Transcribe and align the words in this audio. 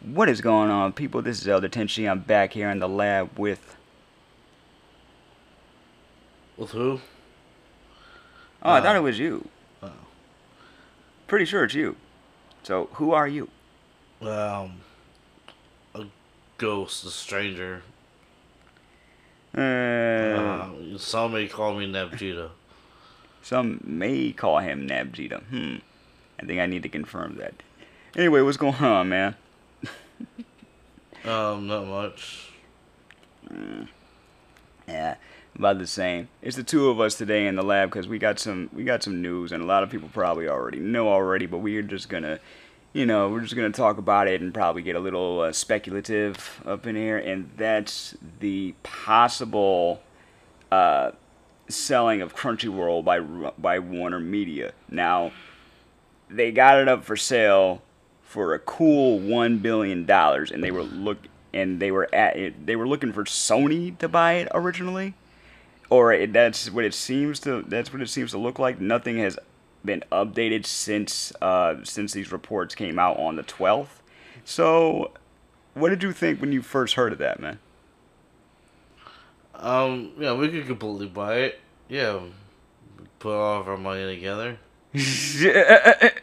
What 0.00 0.28
is 0.28 0.40
going 0.40 0.70
on, 0.70 0.92
people? 0.92 1.22
This 1.22 1.40
is 1.40 1.48
Elder 1.48 1.68
Tenchi. 1.68 2.08
I'm 2.08 2.20
back 2.20 2.52
here 2.52 2.70
in 2.70 2.78
the 2.78 2.88
lab 2.88 3.38
with. 3.38 3.76
With 6.56 6.70
who? 6.70 7.00
Oh, 8.62 8.70
I 8.70 8.78
Uh, 8.78 8.82
thought 8.82 8.96
it 8.96 9.00
was 9.02 9.18
you. 9.18 9.48
oh. 9.82 9.90
Pretty 11.26 11.44
sure 11.44 11.64
it's 11.64 11.74
you. 11.74 11.96
So, 12.62 12.88
who 12.94 13.12
are 13.12 13.28
you? 13.28 13.48
Um, 14.22 14.80
a 15.94 16.04
ghost, 16.58 17.04
a 17.04 17.10
stranger. 17.10 17.82
Uh, 19.56 19.60
Uh, 19.60 20.98
some 20.98 21.32
may 21.32 21.48
call 21.48 21.74
me 21.74 21.86
Nebjita. 21.90 22.50
some 23.42 23.80
may 23.84 24.32
call 24.32 24.58
him 24.58 24.86
Nabgeta. 24.88 25.42
Hmm. 25.44 25.76
I 26.40 26.44
think 26.44 26.60
I 26.60 26.66
need 26.66 26.82
to 26.82 26.88
confirm 26.88 27.36
that. 27.36 27.54
Anyway, 28.14 28.40
what's 28.42 28.56
going 28.56 28.74
on, 28.76 29.08
man? 29.08 29.34
Um, 31.24 31.66
not 31.66 31.86
much. 31.88 32.50
Yeah, 34.86 35.16
about 35.56 35.78
the 35.78 35.86
same. 35.86 36.28
It's 36.40 36.56
the 36.56 36.62
two 36.62 36.88
of 36.88 37.00
us 37.00 37.16
today 37.16 37.48
in 37.48 37.56
the 37.56 37.64
lab 37.64 37.90
because 37.90 38.06
we 38.06 38.18
got 38.18 38.38
some 38.38 38.70
we 38.72 38.84
got 38.84 39.02
some 39.02 39.20
news, 39.20 39.50
and 39.50 39.60
a 39.62 39.66
lot 39.66 39.82
of 39.82 39.90
people 39.90 40.08
probably 40.12 40.46
already 40.48 40.78
know 40.78 41.08
already. 41.08 41.46
But 41.46 41.58
we're 41.58 41.82
just 41.82 42.08
gonna, 42.08 42.38
you 42.92 43.06
know, 43.06 43.28
we're 43.28 43.40
just 43.40 43.56
gonna 43.56 43.70
talk 43.70 43.98
about 43.98 44.28
it 44.28 44.40
and 44.40 44.54
probably 44.54 44.82
get 44.82 44.94
a 44.94 45.00
little 45.00 45.40
uh, 45.40 45.52
speculative 45.52 46.62
up 46.64 46.86
in 46.86 46.94
here, 46.94 47.18
and 47.18 47.50
that's 47.56 48.16
the 48.38 48.74
possible 48.84 50.00
uh, 50.70 51.10
selling 51.68 52.20
of 52.22 52.36
Crunchyroll 52.36 53.04
by 53.04 53.18
by 53.18 53.80
Warner 53.80 54.20
Media. 54.20 54.72
Now, 54.88 55.32
they 56.30 56.52
got 56.52 56.78
it 56.78 56.88
up 56.88 57.04
for 57.04 57.16
sale 57.16 57.82
for 58.26 58.52
a 58.54 58.58
cool 58.58 59.18
one 59.18 59.58
billion 59.58 60.04
dollars, 60.04 60.50
and 60.50 60.62
they 60.62 60.70
were 60.70 60.82
look 60.82 61.18
and 61.54 61.80
they 61.80 61.90
were 61.90 62.12
at 62.14 62.36
it, 62.36 62.66
they 62.66 62.76
were 62.76 62.86
looking 62.86 63.12
for 63.12 63.24
Sony 63.24 63.96
to 63.98 64.08
buy 64.08 64.34
it 64.34 64.48
originally, 64.52 65.14
or 65.88 66.12
it, 66.12 66.32
that's 66.32 66.70
what 66.70 66.84
it 66.84 66.92
seems 66.92 67.40
to 67.40 67.62
that's 67.62 67.92
what 67.92 68.02
it 68.02 68.08
seems 68.08 68.32
to 68.32 68.38
look 68.38 68.58
like. 68.58 68.80
Nothing 68.80 69.18
has 69.18 69.38
been 69.84 70.02
updated 70.10 70.66
since 70.66 71.32
uh, 71.40 71.76
since 71.84 72.12
these 72.12 72.32
reports 72.32 72.74
came 72.74 72.98
out 72.98 73.16
on 73.18 73.36
the 73.36 73.42
twelfth. 73.44 74.02
So, 74.44 75.12
what 75.74 75.90
did 75.90 76.02
you 76.02 76.12
think 76.12 76.40
when 76.40 76.52
you 76.52 76.62
first 76.62 76.94
heard 76.94 77.12
of 77.12 77.18
that, 77.18 77.40
man? 77.40 77.58
Um, 79.54 80.12
yeah, 80.18 80.34
we 80.34 80.48
could 80.50 80.66
completely 80.66 81.06
buy 81.06 81.36
it. 81.36 81.60
Yeah, 81.88 82.20
put 83.20 83.34
all 83.34 83.60
of 83.60 83.68
our 83.68 83.78
money 83.78 84.04
together. 84.04 84.58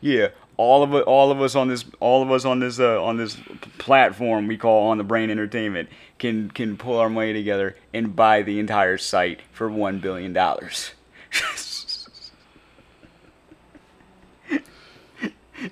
yeah, 0.00 0.28
all 0.56 0.82
of 0.82 0.94
all 1.06 1.30
of 1.30 1.40
us 1.40 1.54
on 1.54 1.68
this, 1.68 1.84
all 2.00 2.22
of 2.22 2.30
us 2.30 2.44
on 2.44 2.60
this, 2.60 2.78
uh, 2.80 3.02
on 3.02 3.16
this 3.16 3.36
platform 3.78 4.46
we 4.46 4.56
call 4.56 4.88
on 4.88 4.98
the 4.98 5.04
Brain 5.04 5.30
Entertainment 5.30 5.88
can 6.18 6.50
can 6.50 6.76
pull 6.76 6.98
our 6.98 7.08
money 7.08 7.32
together 7.32 7.76
and 7.92 8.16
buy 8.16 8.42
the 8.42 8.58
entire 8.58 8.98
site 8.98 9.40
for 9.52 9.68
one 9.68 9.98
billion 9.98 10.32
dollars. 10.32 10.92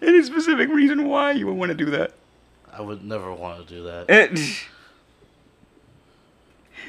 Any 0.02 0.22
specific 0.22 0.68
reason 0.70 1.06
why 1.08 1.32
you 1.32 1.46
would 1.46 1.56
want 1.56 1.70
to 1.70 1.76
do 1.76 1.86
that? 1.86 2.14
I 2.72 2.80
would 2.80 3.04
never 3.04 3.32
want 3.32 3.66
to 3.66 3.74
do 3.74 3.84
that. 3.84 4.38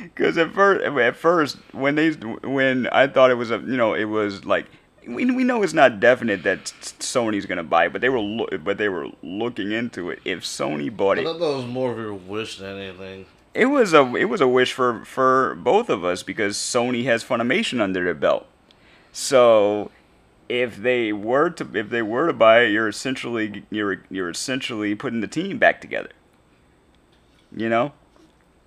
Because 0.02 0.38
at 0.38 0.54
first, 0.54 0.84
at 0.84 1.16
first, 1.16 1.58
when 1.72 1.96
they, 1.96 2.12
when 2.12 2.88
I 2.88 3.08
thought 3.08 3.32
it 3.32 3.36
was 3.36 3.52
a, 3.52 3.60
you 3.60 3.78
know, 3.78 3.94
it 3.94 4.06
was 4.06 4.46
like 4.46 4.66
we, 5.08 5.26
we 5.32 5.44
know 5.44 5.64
it's 5.64 5.74
not 5.74 6.00
definite 6.00 6.44
that 6.44 6.66
Sony's 6.66 7.46
gonna 7.46 7.64
buy 7.64 7.86
it, 7.86 7.94
but 7.94 8.02
they 8.02 8.10
were, 8.10 8.20
lo- 8.20 8.48
but 8.64 8.78
they 8.78 8.90
were 8.90 9.08
looking 9.22 9.72
into 9.72 10.10
it. 10.10 10.20
If 10.26 10.44
Sony 10.44 10.96
bought 10.96 11.18
it, 11.18 11.22
I 11.22 11.24
thought 11.26 11.40
that 11.40 11.56
was 11.58 11.66
more 11.66 11.92
of 11.92 11.98
your 11.98 12.14
wish 12.14 12.58
than 12.58 12.78
anything. 12.78 13.26
it 13.54 13.66
was 13.68 13.94
a, 13.94 14.16
it 14.16 14.26
was 14.26 14.42
a 14.42 14.48
wish 14.48 14.74
for 14.74 15.06
for 15.06 15.56
both 15.56 15.90
of 15.90 16.04
us 16.04 16.24
because 16.24 16.58
Sony 16.58 17.06
has 17.06 17.24
Funimation 17.24 17.80
under 17.82 18.04
their 18.04 18.14
belt. 18.14 18.48
So, 19.12 19.92
if 20.50 20.76
they 20.78 21.14
were 21.14 21.50
to, 21.52 21.70
if 21.74 21.90
they 21.90 22.02
were 22.02 22.28
to 22.28 22.34
buy 22.34 22.64
it, 22.64 22.72
you're 22.72 22.90
essentially, 22.90 23.64
you're, 23.70 24.04
you're 24.10 24.30
essentially 24.30 24.94
putting 24.94 25.22
the 25.22 25.28
team 25.28 25.58
back 25.58 25.80
together. 25.80 26.10
You 27.56 27.70
know, 27.70 27.94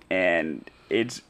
and 0.09 0.67
it's 0.89 1.21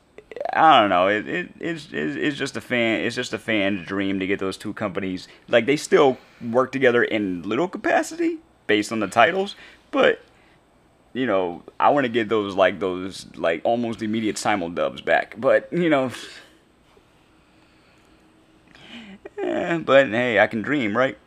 I 0.54 0.82
don't 0.82 0.90
know 0.90 1.08
it, 1.08 1.28
it 1.28 1.50
it's, 1.60 1.88
it's 1.92 2.38
just 2.38 2.56
a 2.56 2.62
fan 2.62 3.02
it's 3.02 3.16
just 3.16 3.34
a 3.34 3.40
fan's 3.40 3.86
dream 3.86 4.20
to 4.20 4.28
get 4.28 4.40
those 4.40 4.58
two 4.58 4.74
companies 4.74 5.28
like 5.48 5.66
they 5.66 5.76
still 5.76 6.18
work 6.42 6.72
together 6.72 7.04
in 7.04 7.44
little 7.44 7.68
capacity 7.68 8.38
based 8.68 8.92
on 8.92 9.00
the 9.00 9.08
titles 9.08 9.56
but 9.92 10.22
you 11.14 11.26
know 11.26 11.64
I 11.80 11.90
want 11.90 12.06
to 12.06 12.10
get 12.10 12.30
those 12.30 12.56
like 12.56 12.80
those 12.80 13.26
like 13.36 13.62
almost 13.64 14.02
immediate 14.02 14.38
simul 14.38 14.70
dubs 14.70 15.02
back 15.02 15.36
but 15.38 15.68
you 15.72 15.90
know 15.90 16.12
eh, 19.38 19.78
but 19.80 20.10
hey 20.10 20.40
I 20.40 20.48
can 20.48 20.62
dream 20.62 20.96
right 20.96 21.18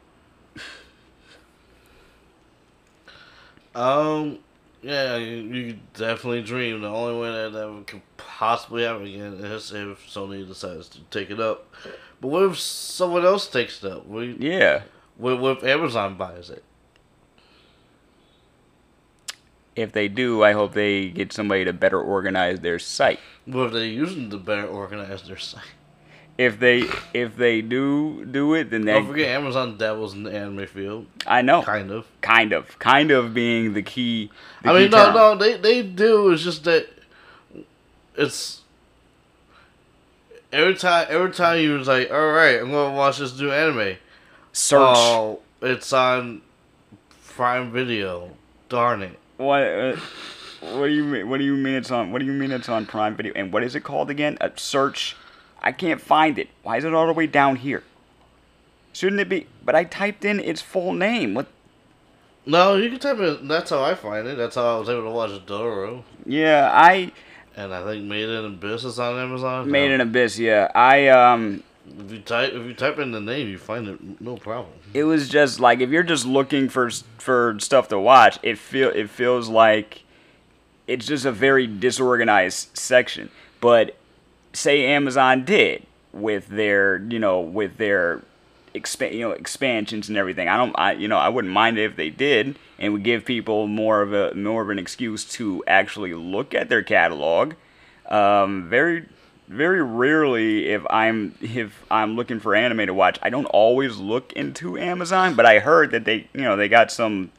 Um, 3.75 4.39
yeah, 4.83 5.17
you, 5.17 5.79
definitely 5.95 6.43
dream. 6.43 6.83
The 6.83 6.89
only 6.89 7.21
way 7.21 7.31
that 7.31 7.53
that 7.53 7.87
could 7.87 8.03
possibly 8.39 8.85
happen 8.85 9.07
again 9.07 9.39
if 9.43 9.63
Sony 10.09 10.47
decides 10.47 10.89
to 10.91 11.01
take 11.11 11.31
it 11.31 11.41
up. 11.41 11.73
But 12.21 12.29
what 12.29 12.43
if 12.45 12.59
someone 12.59 13.25
else 13.25 13.49
takes 13.49 13.83
it 13.85 13.93
up? 13.93 14.07
We, 14.07 14.37
yeah 14.39 14.83
what, 15.17 15.39
what 15.41 15.59
if 15.59 15.65
Amazon 15.65 16.17
buys 16.17 16.51
it? 16.51 16.65
if 19.75 19.93
they 19.93 20.09
do 20.09 20.43
I 20.45 20.53
hope 20.53 20.75
they 20.75 21.09
get 21.09 21.33
somebody 21.33 21.65
to 21.65 21.73
better 21.73 22.01
organize 22.01 22.61
their 22.61 22.79
site 22.79 23.21
What 23.47 23.67
if 23.69 23.73
they're 23.73 23.85
using 23.87 24.29
to 24.31 24.37
better 24.37 24.67
organize 24.67 25.23
their 25.27 25.39
site? 25.39 25.63
if 26.39 26.59
they 26.59 26.85
if 27.15 27.37
they 27.37 27.61
do 27.63 28.25
do 28.25 28.55
it 28.55 28.71
then 28.71 28.85
Don't 28.85 29.07
forget, 29.07 29.29
Amazon 29.29 29.77
dabbles 29.79 30.15
in 30.15 30.23
the 30.25 30.33
anime 30.35 30.67
field, 30.67 31.07
I 31.27 31.43
know 31.43 31.63
kind 31.63 31.91
of. 31.91 32.07
kind 32.21 32.53
of 32.53 32.79
kind 32.79 33.11
of 33.11 33.33
being 33.35 33.75
the 33.75 33.83
key 33.83 34.31
the 34.63 34.71
I 34.71 34.73
key 34.73 34.79
mean, 34.81 34.91
no, 34.91 35.05
term. 35.07 35.15
no, 35.15 35.35
they 35.37 35.57
they 35.57 35.83
do. 35.83 36.31
It's 36.33 36.43
just 36.43 36.65
that 36.65 36.89
it's 38.17 38.61
every 40.53 40.75
time 40.75 41.07
every 41.11 41.33
time 41.33 41.61
you 41.61 41.75
was 41.79 41.89
like, 41.89 42.11
all 42.11 42.29
right, 42.33 42.61
I'm 42.61 42.71
gonna 42.71 42.95
watch 42.97 43.19
this 43.19 43.39
new 43.39 43.51
anime. 43.51 43.97
search 44.53 44.81
Oh, 44.81 45.41
it's 45.61 45.93
on 45.93 46.43
Prime 47.29 47.71
Video. 47.73 48.31
Darn 48.69 49.03
it. 49.03 49.19
what 49.37 49.63
uh, 49.63 49.97
what 50.61 50.87
do 50.87 50.93
you 50.93 51.05
mean 51.05 51.29
what 51.29 51.39
do 51.39 51.45
you 51.45 51.57
mean 51.57 51.75
it's 51.75 51.91
on 51.91 52.11
what 52.13 52.21
do 52.21 52.25
you 52.25 52.33
mean 52.33 52.51
it's 52.53 52.69
on 52.71 52.87
prime 52.87 53.15
video 53.17 53.33
and 53.35 53.53
what 53.53 53.63
is 53.63 53.75
it 53.75 53.81
called 53.81 54.09
again 54.09 54.39
a 54.41 54.51
search 54.57 55.15
i 55.61 55.71
can't 55.73 56.01
find 56.01 56.39
it 56.39 56.49
why 56.63 56.77
is 56.79 56.85
it 56.85 56.95
all 56.95 57.07
the 57.07 57.13
way 57.13 57.27
down 57.27 57.57
here 57.57 57.83
shouldn't 58.93 59.21
it 59.21 59.29
be 59.29 59.47
but 59.65 59.75
i 59.75 59.83
typed 59.85 60.25
in 60.25 60.39
its 60.41 60.63
full 60.63 60.93
name 60.95 61.35
what 61.35 61.49
No, 62.47 62.77
you 62.77 62.89
can 62.91 62.99
type 63.01 63.19
it. 63.19 63.47
That's 63.47 63.71
how 63.71 63.83
I 63.85 63.95
find 63.95 64.27
it. 64.27 64.37
That's 64.37 64.55
how 64.57 64.77
I 64.77 64.79
was 64.81 64.89
able 64.89 65.05
to 65.05 65.11
watch 65.11 65.31
Dororo. 65.47 66.03
yeah 66.25 66.71
i 66.73 67.13
And 67.57 67.75
I 67.75 67.85
think 67.85 68.05
Made 68.05 68.29
in 68.29 68.45
Abyss 68.45 68.85
is 68.85 68.99
on 68.99 69.19
Amazon. 69.19 69.71
Made 69.71 69.91
in 69.91 70.01
Abyss 70.01 70.39
yeah 70.39 70.71
i 70.75 71.09
um 71.09 71.63
If 71.99 72.11
you 72.13 72.19
type 72.21 72.53
if 72.53 72.65
you 72.67 72.75
type 72.75 72.99
in 72.99 73.11
the 73.13 73.21
name, 73.21 73.49
you 73.49 73.59
find 73.59 73.89
it. 73.89 74.21
No 74.21 74.37
problem. 74.37 74.73
it 74.95 75.05
was 75.05 75.29
just 75.29 75.61
like 75.61 75.81
if 75.81 75.91
you're 75.91 76.03
just 76.03 76.25
looking 76.27 76.69
for 76.69 76.91
for 77.19 77.57
stuff 77.61 77.89
to 77.89 77.99
watch, 77.99 78.39
it 78.43 78.59
feel 78.59 78.89
it 78.91 79.11
feels 79.11 79.49
like 79.49 80.03
it's 80.87 81.07
just 81.07 81.25
a 81.25 81.33
very 81.33 81.67
disorganized 81.67 82.77
section. 82.77 83.31
But 83.61 83.97
say 84.53 84.87
Amazon 84.87 85.45
did 85.45 85.85
with 86.13 86.47
their 86.49 86.99
you 86.99 87.19
know 87.19 87.41
with 87.41 87.77
their 87.77 88.23
expa- 88.75 89.13
you 89.13 89.21
know 89.21 89.33
expansions 89.33 90.09
and 90.09 90.17
everything. 90.17 90.49
I 90.49 90.57
don't 90.57 90.75
I 90.79 90.93
you 90.93 91.09
know 91.09 91.19
I 91.19 91.29
wouldn't 91.29 91.53
mind 91.53 91.79
it 91.79 91.85
if 91.85 91.97
they 91.97 92.11
did 92.11 92.57
and 92.79 92.93
would 92.93 93.05
give 93.05 93.25
people 93.25 93.67
more 93.67 94.03
of 94.03 94.13
a 94.13 94.35
more 94.35 94.63
of 94.63 94.71
an 94.71 94.79
excuse 94.79 95.25
to 95.37 95.63
actually 95.67 96.15
look 96.15 96.55
at 96.55 96.69
their 96.69 96.83
catalog. 96.83 97.55
Um, 98.09 98.69
very 98.69 99.07
very 99.49 99.83
rarely 99.83 100.69
if 100.69 100.85
I'm 100.89 101.35
if 101.41 101.85
I'm 101.91 102.17
looking 102.17 102.41
for 102.41 102.55
anime 102.55 102.87
to 102.87 102.95
watch, 102.95 103.19
I 103.23 103.31
don't 103.31 103.47
always 103.47 103.99
look 103.99 104.33
into 104.33 104.79
Amazon, 104.79 105.35
but 105.35 105.47
I 105.47 105.59
heard 105.59 105.91
that 105.91 106.05
they 106.05 106.29
you 106.33 106.43
know 106.43 106.57
they 106.57 106.69
got 106.69 106.91
some 106.91 107.31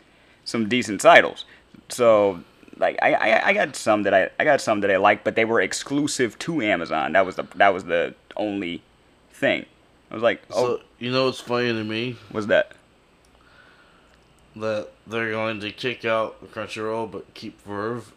some 0.45 0.69
decent 0.69 1.01
titles. 1.01 1.45
So 1.89 2.44
like 2.77 2.97
I, 3.01 3.13
I, 3.13 3.47
I 3.47 3.53
got 3.53 3.75
some 3.75 4.03
that 4.03 4.13
I, 4.13 4.29
I 4.39 4.44
got 4.44 4.62
some 4.62 4.81
that 4.81 4.91
I 4.91 4.97
like, 4.97 5.24
but 5.24 5.36
they 5.36 5.45
were 5.45 5.62
exclusive 5.62 6.38
to 6.39 6.62
Amazon. 6.62 7.13
That 7.13 7.25
was 7.25 7.36
the 7.36 7.47
that 7.56 7.74
was 7.74 7.86
the 7.86 8.15
only 8.36 8.83
thing. 9.31 9.65
I 10.12 10.13
was 10.13 10.24
like, 10.24 10.44
oh, 10.51 10.77
So 10.77 10.81
you 11.03 11.11
know 11.11 11.25
what's 11.25 11.39
funny 11.41 11.67
to 11.67 11.83
me 11.83 12.15
what's 12.31 12.47
that? 12.47 12.71
that 14.55 14.89
they're 15.07 15.31
going 15.31 15.59
to 15.59 15.71
kick 15.71 16.05
out 16.05 16.51
Crunchyroll 16.53 17.11
but 17.11 17.33
keep 17.33 17.61
Verve. 17.63 18.13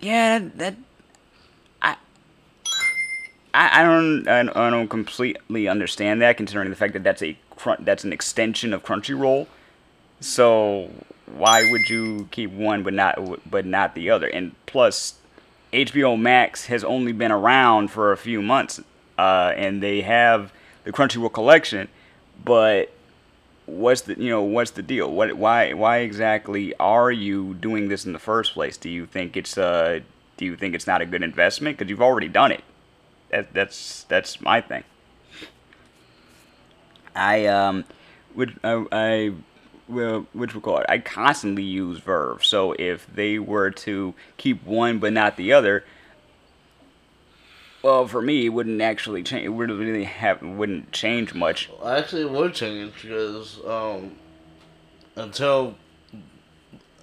Yeah, 0.00 0.38
that, 0.38 0.58
that 0.58 0.76
I, 1.82 1.96
I 3.52 3.80
I 3.80 3.82
don't 3.82 4.28
I 4.28 4.70
don't- 4.70 4.88
completely 4.88 5.68
understand 5.68 6.22
that, 6.22 6.36
considering 6.36 6.70
the 6.70 6.76
fact 6.76 6.92
that 6.92 7.02
that's 7.02 7.22
a 7.22 7.36
that's 7.80 8.04
an 8.04 8.12
extension 8.12 8.72
of 8.72 8.84
Crunchyroll. 8.84 9.46
So 10.20 10.90
why 11.26 11.68
would 11.70 11.88
you 11.88 12.28
keep 12.30 12.52
one 12.52 12.82
but 12.82 12.94
not 12.94 13.18
but 13.50 13.66
not 13.66 13.94
the 13.94 14.10
other? 14.10 14.28
And 14.28 14.54
plus, 14.66 15.14
HBO 15.72 16.18
Max 16.18 16.66
has 16.66 16.84
only 16.84 17.12
been 17.12 17.32
around 17.32 17.88
for 17.88 18.12
a 18.12 18.16
few 18.16 18.40
months, 18.42 18.80
uh, 19.18 19.52
and 19.56 19.82
they 19.82 20.02
have 20.02 20.52
the 20.84 20.92
Crunchyroll 20.92 21.32
collection, 21.32 21.88
but 22.44 22.90
what's 23.66 24.02
the 24.02 24.18
you 24.20 24.28
know 24.28 24.42
what's 24.42 24.72
the 24.72 24.82
deal? 24.82 25.10
What 25.10 25.34
why 25.34 25.72
why 25.72 25.98
exactly 25.98 26.74
are 26.76 27.10
you 27.10 27.54
doing 27.54 27.88
this 27.88 28.04
in 28.04 28.12
the 28.12 28.18
first 28.18 28.52
place? 28.52 28.76
Do 28.76 28.88
you 28.88 29.06
think 29.06 29.36
it's 29.36 29.58
uh 29.58 30.00
do 30.36 30.44
you 30.44 30.56
think 30.56 30.74
it's 30.74 30.86
not 30.86 31.00
a 31.00 31.06
good 31.06 31.22
investment 31.22 31.78
because 31.78 31.90
you've 31.90 32.02
already 32.02 32.28
done 32.28 32.52
it? 32.52 32.64
That, 33.30 33.52
that's 33.54 34.04
that's 34.04 34.40
my 34.40 34.60
thing. 34.60 34.84
I 37.16 37.46
um 37.46 37.84
would 38.34 38.58
I, 38.62 38.84
I 38.92 39.32
well 39.88 40.26
which 40.32 40.54
we 40.54 40.60
call 40.60 40.78
it 40.78 40.86
I 40.88 40.98
constantly 40.98 41.62
use 41.62 41.98
Verve. 41.98 42.44
So 42.44 42.72
if 42.78 43.06
they 43.12 43.38
were 43.38 43.70
to 43.70 44.14
keep 44.36 44.64
one 44.64 44.98
but 44.98 45.12
not 45.12 45.36
the 45.36 45.52
other, 45.52 45.84
well, 47.84 48.08
for 48.08 48.22
me, 48.22 48.46
it 48.46 48.48
wouldn't 48.48 48.80
actually 48.80 49.22
change. 49.22 49.44
It 49.44 49.50
wouldn't 49.50 49.78
really 49.78 50.04
have 50.04 50.40
wouldn't 50.40 50.90
change 50.90 51.34
much. 51.34 51.68
Actually, 51.84 52.22
it 52.22 52.30
would 52.30 52.54
change 52.54 52.94
because 53.02 53.58
um, 53.66 54.12
until 55.16 55.74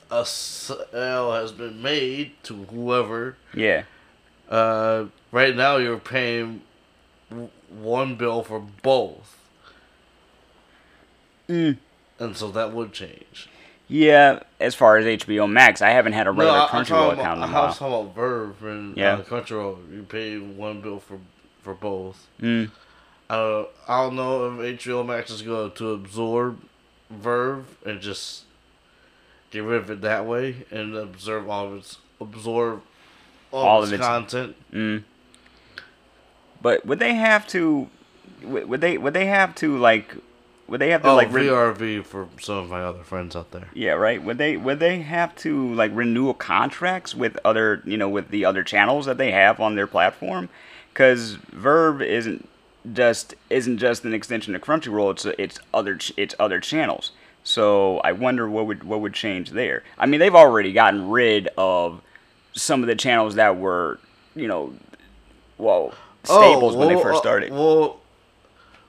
a 0.09 0.25
sale 0.25 1.33
has 1.33 1.51
been 1.51 1.83
made 1.83 2.31
to 2.43 2.63
whoever, 2.65 3.37
Yeah, 3.53 3.83
uh, 4.49 5.05
right 5.31 5.55
now 5.55 5.77
you're 5.77 5.99
paying 5.99 6.63
one 7.69 8.15
bill 8.15 8.41
for 8.43 8.59
both, 8.59 9.37
Mm. 11.47 11.77
and 12.17 12.35
so 12.35 12.49
that 12.51 12.73
would 12.73 12.91
change. 12.91 13.47
Yeah. 13.91 14.39
As 14.59 14.73
far 14.75 14.97
as 14.97 15.05
HBO 15.05 15.49
Max, 15.49 15.81
I 15.81 15.89
haven't 15.89 16.13
had 16.13 16.27
a 16.27 16.31
regular 16.31 16.59
I- 16.59 16.63
I'm 16.63 16.69
Crunchyroll 16.85 17.13
account 17.13 17.37
in 17.39 17.43
a 17.43 17.47
I 17.47 17.51
while. 17.51 17.67
was 17.67 17.77
talking 17.77 17.93
about 17.93 18.15
Verve 18.15 18.63
and 18.63 18.95
Yeah. 18.97 19.13
uh, 19.15 19.21
Crunchyroll. 19.23 19.77
You 19.93 20.03
pay 20.03 20.37
one 20.37 20.81
bill 20.81 20.99
for 20.99 21.17
for 21.63 21.73
both. 21.73 22.27
Mm. 22.41 22.71
Uh, 23.29 23.63
I 23.87 24.01
don't 24.03 24.15
know 24.15 24.59
if 24.61 24.79
HBO 24.81 25.03
Max 25.05 25.29
is 25.31 25.41
going 25.41 25.71
to 25.71 25.91
absorb 25.91 26.59
Verve 27.09 27.65
and 27.85 27.99
just 28.01 28.43
get 29.51 29.63
rid 29.63 29.81
of 29.81 29.89
it 29.91 30.01
that 30.01 30.25
way 30.25 30.65
and 30.71 30.95
absorb 30.95 31.49
all 31.49 31.67
of 31.67 31.77
its 31.77 31.97
absorb 32.19 32.81
all, 33.51 33.63
All 33.63 33.77
of 33.83 33.89
of 33.89 33.93
its 33.93 33.99
its- 33.99 34.07
content. 34.07 34.55
Mm. 34.71 35.03
But 36.61 36.85
would 36.85 36.99
they 36.99 37.15
have 37.15 37.47
to? 37.49 37.89
Would 38.43 38.81
they? 38.81 38.97
Would 38.97 39.13
they 39.13 39.25
have 39.25 39.55
to 39.55 39.77
like? 39.77 40.15
Would 40.71 40.79
they 40.79 40.91
have 40.91 41.01
to 41.01 41.09
Oh, 41.09 41.15
like? 41.15 41.33
re- 41.33 41.47
VRV 41.47 42.05
for 42.05 42.29
some 42.39 42.55
of 42.55 42.69
my 42.69 42.81
other 42.81 43.03
friends 43.03 43.35
out 43.35 43.51
there. 43.51 43.67
Yeah, 43.73 43.91
right. 43.91 44.23
Would 44.23 44.37
they 44.37 44.55
would 44.55 44.79
they 44.79 45.01
have 45.01 45.35
to 45.37 45.73
like 45.73 45.91
renew 45.93 46.31
contracts 46.33 47.13
with 47.13 47.37
other 47.43 47.81
you 47.83 47.97
know 47.97 48.07
with 48.07 48.29
the 48.29 48.45
other 48.45 48.63
channels 48.63 49.05
that 49.05 49.17
they 49.17 49.31
have 49.31 49.59
on 49.59 49.75
their 49.75 49.85
platform? 49.85 50.47
Because 50.93 51.33
Verve 51.33 52.01
isn't 52.01 52.47
just 52.93 53.35
isn't 53.49 53.79
just 53.79 54.05
an 54.05 54.13
extension 54.13 54.55
of 54.55 54.61
Crunchyroll. 54.61 55.11
It's 55.11 55.25
it's 55.37 55.59
other 55.73 55.99
it's 56.15 56.35
other 56.39 56.61
channels. 56.61 57.11
So 57.43 57.97
I 57.99 58.13
wonder 58.13 58.49
what 58.49 58.65
would 58.65 58.85
what 58.85 59.01
would 59.01 59.13
change 59.13 59.49
there. 59.49 59.83
I 59.97 60.05
mean, 60.05 60.21
they've 60.21 60.33
already 60.33 60.71
gotten 60.71 61.09
rid 61.09 61.49
of 61.57 62.01
some 62.53 62.81
of 62.81 62.87
the 62.87 62.95
channels 62.95 63.35
that 63.35 63.57
were 63.57 63.99
you 64.35 64.47
know, 64.47 64.73
well 65.57 65.93
staples 66.23 66.77
when 66.77 66.87
they 66.87 66.95
well, 66.95 67.03
first 67.03 67.17
uh, 67.17 67.21
started. 67.21 67.51
Well, 67.51 67.99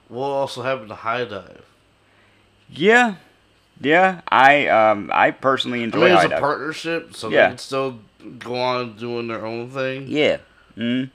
what 0.07 0.29
also 0.29 0.63
happened 0.63 0.91
to 0.91 0.95
HIDIVE? 0.95 1.72
Yeah, 2.75 3.17
yeah. 3.81 4.21
I 4.29 4.67
um 4.69 5.11
I 5.13 5.31
personally 5.31 5.81
I 5.81 5.85
enjoy. 5.85 6.09
mean, 6.09 6.17
it's 6.17 6.25
a 6.33 6.41
partnership, 6.41 7.15
so 7.15 7.29
Yeah. 7.29 7.43
they 7.45 7.49
can 7.51 7.59
still 7.59 7.99
go 8.39 8.55
on 8.57 8.97
doing 8.97 9.29
their 9.29 9.45
own 9.45 9.71
thing. 9.71 10.07
Yeah. 10.09 10.39
Mm. 10.77 11.11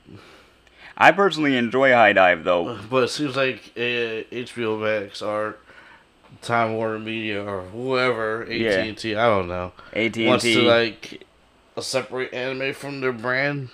I 0.97 1.11
personally 1.11 1.57
enjoy 1.57 1.91
HIDIVE 1.91 2.43
though. 2.43 2.77
But 2.89 3.03
it 3.03 3.07
seems 3.09 3.35
like 3.35 3.71
uh, 3.77 3.79
HBO 4.31 4.79
Max 4.81 5.21
or 5.21 5.57
Time 6.41 6.75
Warner 6.75 6.99
Media 6.99 7.43
or 7.43 7.61
whoever 7.63 8.43
AT 8.43 8.51
and 8.51 8.97
T, 8.97 9.15
I 9.15 9.25
don't 9.27 9.47
know, 9.47 9.71
AT 9.93 10.17
and 10.17 10.27
wants 10.27 10.43
to 10.43 10.61
like 10.61 11.23
a 11.75 11.81
separate 11.81 12.33
anime 12.33 12.73
from 12.73 13.01
their 13.01 13.13
brand. 13.13 13.69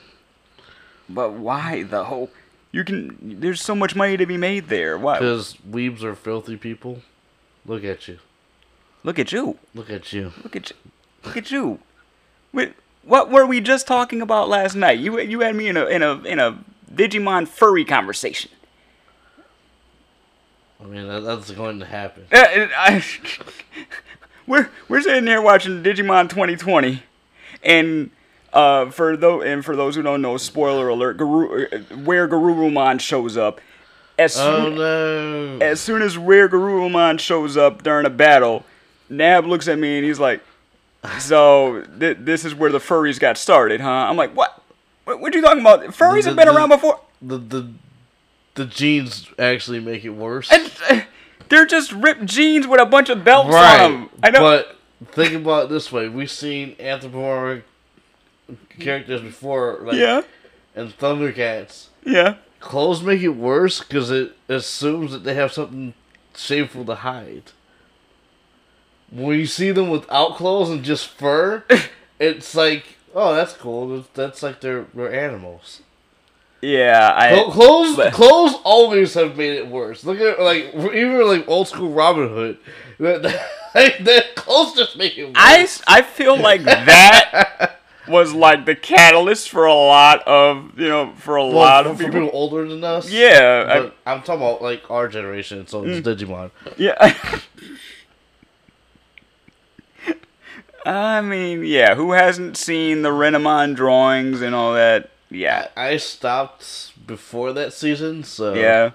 But 1.09 1.33
why 1.33 1.83
though? 1.83 2.29
You 2.71 2.83
can. 2.83 3.17
There's 3.39 3.61
so 3.61 3.75
much 3.75 3.95
money 3.95 4.17
to 4.17 4.25
be 4.25 4.37
made 4.37 4.67
there. 4.67 4.97
Why? 4.97 5.19
Because 5.19 5.55
weebs 5.69 6.03
are 6.03 6.15
filthy 6.15 6.57
people. 6.57 7.01
Look 7.65 7.83
at 7.83 8.07
you. 8.07 8.19
Look 9.03 9.19
at 9.19 9.31
you. 9.31 9.57
Look 9.73 9.89
at 9.89 10.13
you. 10.13 10.31
Look 10.43 10.55
at 10.55 10.69
you. 10.69 10.75
Look 11.23 11.37
at 11.37 11.51
you. 11.51 11.79
Wait, 12.51 12.73
what 13.03 13.29
were 13.29 13.45
we 13.45 13.61
just 13.61 13.87
talking 13.87 14.21
about 14.21 14.49
last 14.49 14.75
night? 14.75 14.99
You 14.99 15.19
you 15.19 15.41
had 15.41 15.55
me 15.55 15.67
in 15.67 15.77
a 15.77 15.85
in 15.85 16.03
a 16.03 16.13
in 16.23 16.39
a 16.39 16.63
Digimon 16.93 17.47
furry 17.47 17.85
conversation. 17.85 18.51
I 20.81 20.85
mean, 20.85 21.07
that, 21.07 21.21
that's 21.21 21.51
going 21.51 21.79
to 21.79 21.85
happen. 21.85 22.25
Uh, 22.31 22.67
I, 22.77 23.03
we're 24.47 24.69
we're 24.89 25.01
sitting 25.01 25.27
here 25.27 25.41
watching 25.41 25.81
Digimon 25.81 26.29
2020, 26.29 27.01
and 27.63 28.11
uh, 28.51 28.89
for 28.91 29.15
those 29.15 29.45
and 29.45 29.63
for 29.63 29.75
those 29.75 29.95
who 29.95 30.01
don't 30.01 30.21
know, 30.21 30.37
spoiler 30.37 30.89
alert: 30.89 31.17
Garu, 31.17 31.73
uh, 31.73 31.77
WereGarurumon 31.95 32.99
shows 32.99 33.37
up. 33.37 33.61
As 34.17 34.37
Oh 34.37 34.65
soon, 34.69 34.75
no! 34.75 35.65
as 35.65 35.81
soon 35.81 36.01
as 36.03 36.17
WereGarurumon 36.17 37.19
shows 37.19 37.57
up 37.57 37.81
during 37.83 38.05
a 38.05 38.09
battle, 38.11 38.63
Nab 39.09 39.45
looks 39.47 39.67
at 39.67 39.79
me 39.79 39.97
and 39.97 40.05
he's 40.05 40.19
like, 40.19 40.41
"So 41.19 41.83
th- 41.99 42.17
this 42.19 42.45
is 42.45 42.53
where 42.53 42.71
the 42.71 42.77
furries 42.79 43.19
got 43.19 43.37
started, 43.37 43.81
huh?" 43.81 43.89
I'm 43.89 44.15
like, 44.15 44.35
"What? 44.35 44.61
What, 45.05 45.19
what 45.19 45.33
you 45.33 45.41
talking 45.41 45.61
about? 45.61 45.81
Furries 45.87 46.23
The- 46.23 46.29
have 46.29 46.35
been 46.37 46.47
the- 46.47 46.55
around 46.55 46.69
before." 46.69 46.99
The 47.21 47.37
the 47.37 47.71
the 48.55 48.65
jeans 48.65 49.27
actually 49.39 49.79
make 49.79 50.05
it 50.05 50.09
worse. 50.11 50.51
And, 50.51 50.71
uh, 50.89 51.01
they're 51.49 51.65
just 51.65 51.91
ripped 51.91 52.25
jeans 52.25 52.67
with 52.67 52.79
a 52.79 52.85
bunch 52.85 53.09
of 53.09 53.23
belts 53.23 53.53
on 53.53 53.91
them. 53.91 54.09
I 54.21 54.29
know. 54.29 54.39
But 54.41 54.77
think 55.11 55.33
about 55.33 55.65
it 55.65 55.69
this 55.69 55.91
way: 55.91 56.07
we've 56.07 56.29
seen 56.31 56.75
anthropomorphic 56.79 57.63
characters 58.79 59.21
before, 59.21 59.79
like 59.81 59.95
yeah, 59.97 60.21
and 60.75 60.95
Thundercats. 60.97 61.87
yeah. 62.05 62.35
Clothes 62.63 63.03
make 63.03 63.21
it 63.21 63.29
worse 63.29 63.81
because 63.81 64.09
it 64.09 64.31
assumes 64.47 65.11
that 65.11 65.25
they 65.25 65.33
have 65.33 65.51
something 65.51 65.93
shameful 66.35 66.85
to 66.85 66.95
hide. 66.95 67.51
When 69.11 69.37
you 69.37 69.45
see 69.45 69.71
them 69.71 69.89
without 69.89 70.37
clothes 70.37 70.69
and 70.69 70.81
just 70.83 71.07
fur, 71.09 71.65
it's 72.19 72.55
like, 72.55 72.97
oh, 73.13 73.35
that's 73.35 73.53
cool. 73.53 74.05
That's- 74.13 74.41
like 74.41 74.61
they're 74.61 74.85
they're 74.93 75.13
animals. 75.13 75.81
Yeah, 76.61 77.11
I. 77.13 77.51
Clothes, 77.51 77.97
but- 77.97 78.13
clothes 78.13 78.55
always 78.63 79.13
have 79.15 79.35
made 79.37 79.53
it 79.57 79.67
worse. 79.67 80.05
Look 80.05 80.19
at 80.21 80.39
like 80.39 80.73
even 80.73 81.27
like 81.27 81.47
old 81.47 81.67
school 81.67 81.89
Robin 81.91 82.29
Hood. 82.29 82.57
That, 82.99 83.23
that, 83.23 84.05
that 84.05 84.35
clothes 84.35 84.75
just 84.75 84.95
make 84.97 85.17
it 85.17 85.25
worse. 85.25 85.33
I, 85.35 85.67
I 85.87 86.01
feel 86.03 86.37
like 86.39 86.63
that 86.63 87.81
was 88.07 88.33
like 88.33 88.65
the 88.65 88.75
catalyst 88.75 89.49
for 89.49 89.65
a 89.65 89.73
lot 89.73 90.21
of 90.27 90.77
you 90.79 90.89
know 90.89 91.13
for 91.17 91.35
a 91.37 91.45
well, 91.45 91.53
lot 91.55 91.83
for, 91.85 91.91
of 91.91 91.97
for 91.97 92.03
people. 92.05 92.21
people 92.21 92.37
older 92.37 92.67
than 92.67 92.83
us. 92.83 93.09
Yeah, 93.11 93.65
I- 93.67 93.79
Mm. 93.79 93.91
am 94.05 94.19
talking 94.23 94.35
about 94.41 94.61
like 94.61 94.89
our 94.91 95.07
generation. 95.07 95.65
So 95.67 95.83
it's 95.85 96.05
Digimon. 96.05 96.51
yeah. 96.77 97.15
I 100.85 101.21
mean, 101.21 101.63
yeah. 101.65 101.95
Who 101.95 102.11
hasn't 102.11 102.57
seen 102.57 103.03
the 103.03 103.09
Renamon 103.09 103.75
drawings 103.75 104.41
and 104.41 104.53
all 104.53 104.73
that? 104.73 105.09
Yeah, 105.29 105.69
I 105.77 105.97
stopped 105.97 106.91
before 107.07 107.53
that 107.53 107.73
season, 107.73 108.23
so 108.23 108.53
yeah. 108.53 108.91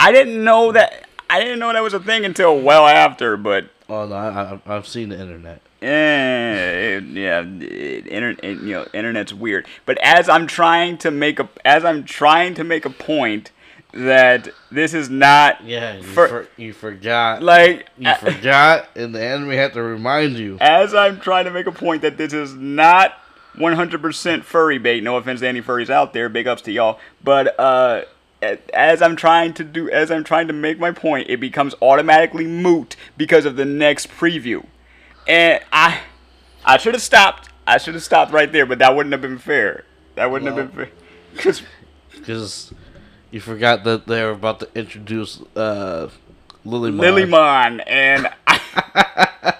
I 0.00 0.10
didn't 0.10 0.42
know 0.42 0.72
that. 0.72 1.06
I 1.30 1.40
didn't 1.40 1.58
know 1.60 1.72
that 1.72 1.82
was 1.82 1.94
a 1.94 2.00
thing 2.00 2.24
until 2.24 2.58
well 2.60 2.86
after, 2.86 3.36
but 3.36 3.66
Oh 3.92 4.06
no, 4.06 4.14
I, 4.14 4.54
I, 4.54 4.60
I've 4.76 4.88
seen 4.88 5.10
the 5.10 5.20
internet. 5.20 5.60
Eh, 5.82 6.96
it- 6.96 7.04
yeah, 7.04 7.42
internet, 7.42 8.42
you 8.44 8.72
know, 8.72 8.86
internet's 8.94 9.34
weird. 9.34 9.66
But 9.84 9.98
as 10.02 10.30
I'm 10.30 10.46
trying 10.46 10.96
to 10.98 11.10
make 11.10 11.38
a, 11.38 11.48
as 11.64 11.84
I'm 11.84 12.04
trying 12.04 12.54
to 12.54 12.64
make 12.64 12.86
a 12.86 12.90
point 12.90 13.50
that 13.92 14.48
this 14.70 14.94
is 14.94 15.10
not 15.10 15.62
Yeah, 15.62 15.96
you, 15.96 16.02
For- 16.04 16.28
for, 16.28 16.48
you 16.56 16.72
forgot. 16.72 17.42
like, 17.42 17.86
you 17.98 18.14
forgot, 18.14 18.88
and 18.96 19.14
the 19.14 19.20
anime 19.22 19.50
had 19.50 19.74
to 19.74 19.82
remind 19.82 20.38
you. 20.38 20.56
as 20.60 20.94
I'm 20.94 21.20
trying 21.20 21.44
to 21.44 21.50
make 21.50 21.66
a 21.66 21.72
point 21.72 22.00
that 22.00 22.16
this 22.16 22.32
is 22.32 22.54
not 22.54 23.12
100% 23.58 24.44
furry 24.44 24.78
bait. 24.78 25.02
No 25.02 25.18
offense 25.18 25.40
to 25.40 25.48
any 25.48 25.60
furries 25.60 25.90
out 25.90 26.14
there, 26.14 26.30
big 26.30 26.46
ups 26.46 26.62
to 26.62 26.72
y'all. 26.72 26.98
But 27.22 27.60
uh, 27.60 28.04
as 28.42 29.00
I'm 29.00 29.16
trying 29.16 29.54
to 29.54 29.64
do, 29.64 29.88
as 29.90 30.10
I'm 30.10 30.24
trying 30.24 30.48
to 30.48 30.52
make 30.52 30.78
my 30.78 30.90
point, 30.90 31.30
it 31.30 31.38
becomes 31.38 31.74
automatically 31.80 32.46
moot 32.46 32.96
because 33.16 33.44
of 33.44 33.56
the 33.56 33.64
next 33.64 34.08
preview, 34.08 34.66
and 35.28 35.62
I, 35.72 36.00
I 36.64 36.76
should 36.76 36.94
have 36.94 37.02
stopped. 37.02 37.48
I 37.66 37.78
should 37.78 37.94
have 37.94 38.02
stopped 38.02 38.32
right 38.32 38.50
there, 38.50 38.66
but 38.66 38.80
that 38.80 38.96
wouldn't 38.96 39.12
have 39.12 39.22
been 39.22 39.38
fair. 39.38 39.84
That 40.16 40.30
wouldn't 40.30 40.54
have 40.56 40.74
been 40.74 40.86
fair. 40.86 40.94
Because 41.32 41.62
Because 42.10 42.74
you 43.30 43.40
forgot 43.40 43.84
that 43.84 44.06
they 44.06 44.22
were 44.22 44.32
about 44.32 44.60
to 44.60 44.68
introduce 44.74 45.40
uh, 45.56 46.10
Lily 46.64 46.90
Lillymon 46.92 47.82
and 47.86 48.28
I, 48.46 49.54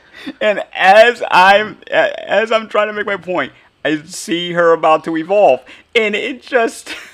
and 0.40 0.62
as 0.72 1.22
I'm 1.30 1.78
as 1.90 2.52
I'm 2.52 2.68
trying 2.68 2.86
to 2.88 2.92
make 2.92 3.06
my 3.06 3.16
point, 3.16 3.52
I 3.84 4.02
see 4.02 4.52
her 4.52 4.72
about 4.72 5.02
to 5.04 5.16
evolve, 5.16 5.64
and 5.94 6.14
it 6.14 6.42
just. 6.42 6.94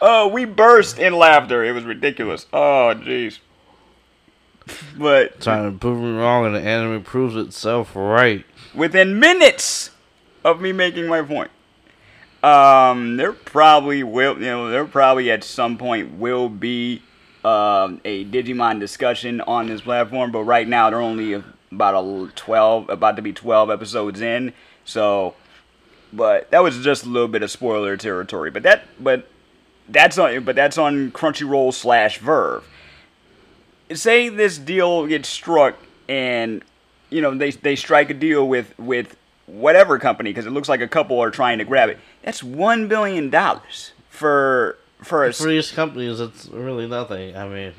oh, 0.00 0.28
we 0.28 0.44
burst 0.44 0.98
in 0.98 1.14
laughter. 1.14 1.64
It 1.64 1.72
was 1.72 1.84
ridiculous. 1.84 2.46
Oh, 2.52 2.94
jeez. 2.96 3.38
But 4.96 5.40
Trying 5.40 5.72
to 5.72 5.78
prove 5.78 6.00
me 6.00 6.18
wrong, 6.18 6.46
and 6.46 6.54
the 6.54 6.60
anime 6.60 7.02
proves 7.02 7.36
itself 7.36 7.94
right. 7.94 8.44
within 8.74 9.18
minutes 9.18 9.90
of 10.44 10.60
me 10.60 10.72
making 10.72 11.06
my 11.06 11.22
point. 11.22 11.50
Um, 12.42 13.16
there 13.16 13.32
probably 13.32 14.02
will, 14.02 14.34
you 14.34 14.46
know, 14.46 14.70
there 14.70 14.84
probably 14.84 15.30
at 15.30 15.42
some 15.42 15.78
point 15.78 16.14
will 16.14 16.48
be 16.48 17.02
um, 17.44 18.00
a 18.04 18.24
Digimon 18.24 18.78
discussion 18.78 19.40
on 19.42 19.66
this 19.66 19.80
platform, 19.80 20.32
but 20.32 20.42
right 20.42 20.66
now 20.66 20.90
they're 20.90 21.00
only 21.00 21.42
about 21.72 21.94
a 21.94 22.32
twelve, 22.34 22.88
about 22.88 23.16
to 23.16 23.22
be 23.22 23.32
twelve 23.32 23.70
episodes 23.70 24.20
in. 24.20 24.52
So, 24.84 25.34
but 26.12 26.50
that 26.50 26.62
was 26.62 26.78
just 26.84 27.04
a 27.04 27.08
little 27.08 27.28
bit 27.28 27.42
of 27.42 27.50
spoiler 27.50 27.96
territory. 27.96 28.50
But 28.50 28.62
that, 28.64 28.84
but 29.00 29.28
that's 29.88 30.18
on, 30.18 30.44
but 30.44 30.56
that's 30.56 30.78
on 30.78 31.10
Crunchyroll 31.12 31.72
slash 31.72 32.18
Verve 32.18 32.64
say 33.94 34.28
this 34.28 34.58
deal 34.58 35.06
gets 35.06 35.28
struck 35.28 35.76
and 36.08 36.62
you 37.10 37.20
know 37.20 37.34
they 37.34 37.50
they 37.50 37.76
strike 37.76 38.10
a 38.10 38.14
deal 38.14 38.46
with 38.46 38.76
with 38.78 39.16
whatever 39.46 39.98
company 39.98 40.30
because 40.30 40.46
it 40.46 40.50
looks 40.50 40.68
like 40.68 40.80
a 40.80 40.88
couple 40.88 41.20
are 41.20 41.30
trying 41.30 41.58
to 41.58 41.64
grab 41.64 41.88
it. 41.88 41.98
That's 42.22 42.42
one 42.42 42.88
billion 42.88 43.30
dollars 43.30 43.92
for 44.08 44.78
for 45.02 45.24
a 45.24 45.32
For 45.32 45.48
these 45.48 45.70
companies, 45.70 46.20
it's 46.20 46.48
really 46.48 46.88
nothing. 46.88 47.36
I 47.36 47.48
mean, 47.48 47.72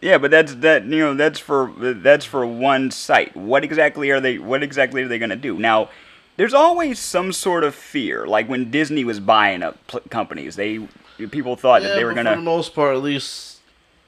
yeah, 0.00 0.18
but 0.18 0.30
that's 0.30 0.54
that 0.56 0.84
you 0.84 1.00
know 1.00 1.14
that's 1.14 1.40
for 1.40 1.72
that's 1.76 2.24
for 2.24 2.46
one 2.46 2.90
site. 2.90 3.36
What 3.36 3.64
exactly 3.64 4.10
are 4.10 4.20
they? 4.20 4.38
What 4.38 4.62
exactly 4.62 5.02
are 5.02 5.08
they 5.08 5.18
going 5.18 5.30
to 5.30 5.36
do 5.36 5.58
now? 5.58 5.88
There's 6.36 6.54
always 6.54 6.98
some 6.98 7.32
sort 7.32 7.64
of 7.64 7.74
fear, 7.74 8.26
like 8.26 8.48
when 8.48 8.70
Disney 8.70 9.04
was 9.04 9.20
buying 9.20 9.62
up 9.62 9.84
pl- 9.86 10.00
companies. 10.10 10.56
They 10.56 10.86
people 11.30 11.56
thought 11.56 11.82
that 11.82 11.94
they 11.94 12.04
were 12.04 12.12
gonna. 12.14 12.30
for 12.30 12.36
the 12.36 12.42
most 12.42 12.74
part, 12.74 12.96
at 12.96 13.02
least, 13.02 13.60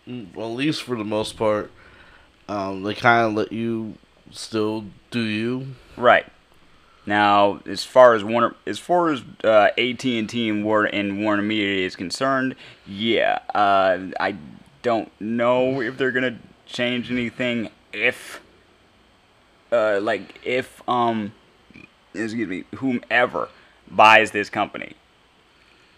mm, 0.07 0.35
well, 0.35 0.49
at 0.51 0.57
least 0.57 0.83
for 0.83 0.97
the 0.97 1.05
most 1.05 1.37
part, 1.37 1.71
um, 2.49 2.83
they 2.83 2.95
kind 2.95 3.27
of 3.27 3.35
let 3.35 3.53
you 3.53 3.95
still 4.31 4.85
do 5.11 5.23
you. 5.23 5.69
Right. 5.97 6.27
Now, 7.07 7.61
as 7.65 7.85
far 7.85 8.15
as 8.15 8.23
Warner, 8.23 8.55
as 8.67 8.79
far 8.79 9.09
as 9.09 9.23
uh, 9.43 9.71
AT 9.79 10.05
and 10.05 10.29
T 10.29 10.51
and 10.51 10.63
Warner 10.63 10.89
and 10.89 11.23
Warner 11.25 11.43
Media 11.43 11.87
is 11.87 11.97
concerned, 11.97 12.55
yeah, 12.87 13.39
uh, 13.55 13.99
I 14.21 14.37
don't 14.83 15.11
know 15.19 15.81
if 15.81 15.97
they're 15.97 16.11
gonna 16.11 16.39
change 16.67 17.11
anything. 17.11 17.71
If, 17.95 18.43
uh, 19.73 20.01
like, 20.03 20.39
if 20.45 20.87
um, 20.87 21.33
excuse 22.19 22.49
me, 22.49 22.65
whomever 22.77 23.49
buys 23.91 24.31
this 24.31 24.51
company, 24.51 24.95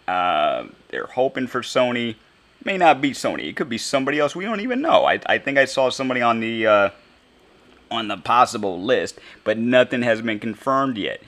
uh, 0.07 0.65
they're 0.89 1.07
hoping 1.07 1.47
for 1.47 1.61
Sony. 1.61 2.15
May 2.63 2.77
not 2.77 3.01
be 3.01 3.11
Sony. 3.11 3.47
It 3.47 3.55
could 3.55 3.69
be 3.69 3.77
somebody 3.77 4.19
else. 4.19 4.35
We 4.35 4.45
don't 4.45 4.59
even 4.61 4.81
know. 4.81 5.05
I 5.05 5.19
I 5.25 5.37
think 5.39 5.57
I 5.57 5.65
saw 5.65 5.89
somebody 5.89 6.21
on 6.21 6.39
the. 6.39 6.67
Uh, 6.67 6.89
on 7.89 8.07
the 8.07 8.15
possible 8.15 8.81
list, 8.81 9.19
but 9.43 9.57
nothing 9.57 10.01
has 10.01 10.21
been 10.21 10.39
confirmed 10.39 10.97
yet. 10.97 11.21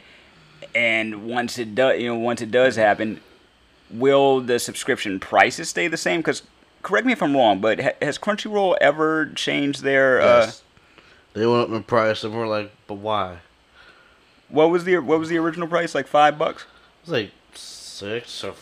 And 0.74 1.26
once 1.28 1.60
it 1.60 1.76
does, 1.76 2.00
you 2.00 2.08
know, 2.08 2.16
once 2.16 2.42
it 2.42 2.52
does 2.52 2.78
happen, 2.78 3.20
will 3.92 4.40
the 4.40 4.60
subscription 4.60 5.20
prices 5.20 5.68
stay 5.68 5.90
the 5.90 5.98
same? 5.98 6.22
Because 6.22 6.42
correct 6.82 7.06
me 7.06 7.12
if 7.12 7.22
I'm 7.22 7.36
wrong, 7.36 7.60
but 7.60 7.82
ha- 7.82 7.92
has 8.02 8.18
Crunchyroll 8.18 8.78
ever 8.80 9.26
changed 9.36 9.84
their? 9.84 10.22
Uh, 10.22 10.26
Yes. 10.46 10.64
They 11.34 11.46
went 11.46 11.64
up 11.70 11.76
in 11.76 11.84
price, 11.84 12.24
and 12.24 12.34
we're 12.34 12.48
like, 12.48 12.72
but 12.88 12.94
why? 12.94 13.40
What 14.54 14.70
was 14.70 14.84
the 14.84 15.00
what 15.00 15.20
was 15.20 15.30
the 15.30 15.38
original 15.38 15.68
price? 15.68 15.96
Like 15.96 16.08
five 16.08 16.38
bucks. 16.38 16.66
It's 17.02 17.12
like 17.12 17.32
six 17.54 18.44
or 18.44 18.54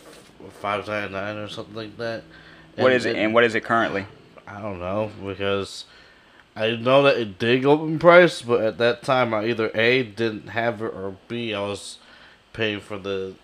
five 0.61 0.87
ninety 0.87 1.13
nine 1.13 1.37
or 1.37 1.49
something 1.49 1.75
like 1.75 1.97
that. 1.97 2.23
What 2.77 2.93
is 2.93 3.05
it? 3.05 3.17
And 3.17 3.33
what 3.33 3.43
is 3.43 3.53
it 3.53 3.63
currently? 3.63 4.05
I 4.47 4.61
don't 4.61 4.79
know 4.79 5.11
because 5.25 5.85
I 6.55 6.71
know 6.71 7.03
that 7.03 7.17
it 7.17 7.37
did 7.37 7.63
go 7.63 7.73
up 7.73 7.81
in 7.81 7.99
price, 7.99 8.41
but 8.41 8.61
at 8.61 8.77
that 8.77 9.03
time 9.03 9.33
I 9.33 9.45
either 9.45 9.69
a 9.75 10.03
didn't 10.03 10.49
have 10.49 10.81
it 10.81 10.93
or 10.93 11.15
b 11.27 11.53
I 11.53 11.59
was 11.59 11.97
paying 12.53 12.79
for 12.79 12.97
the 12.97 13.35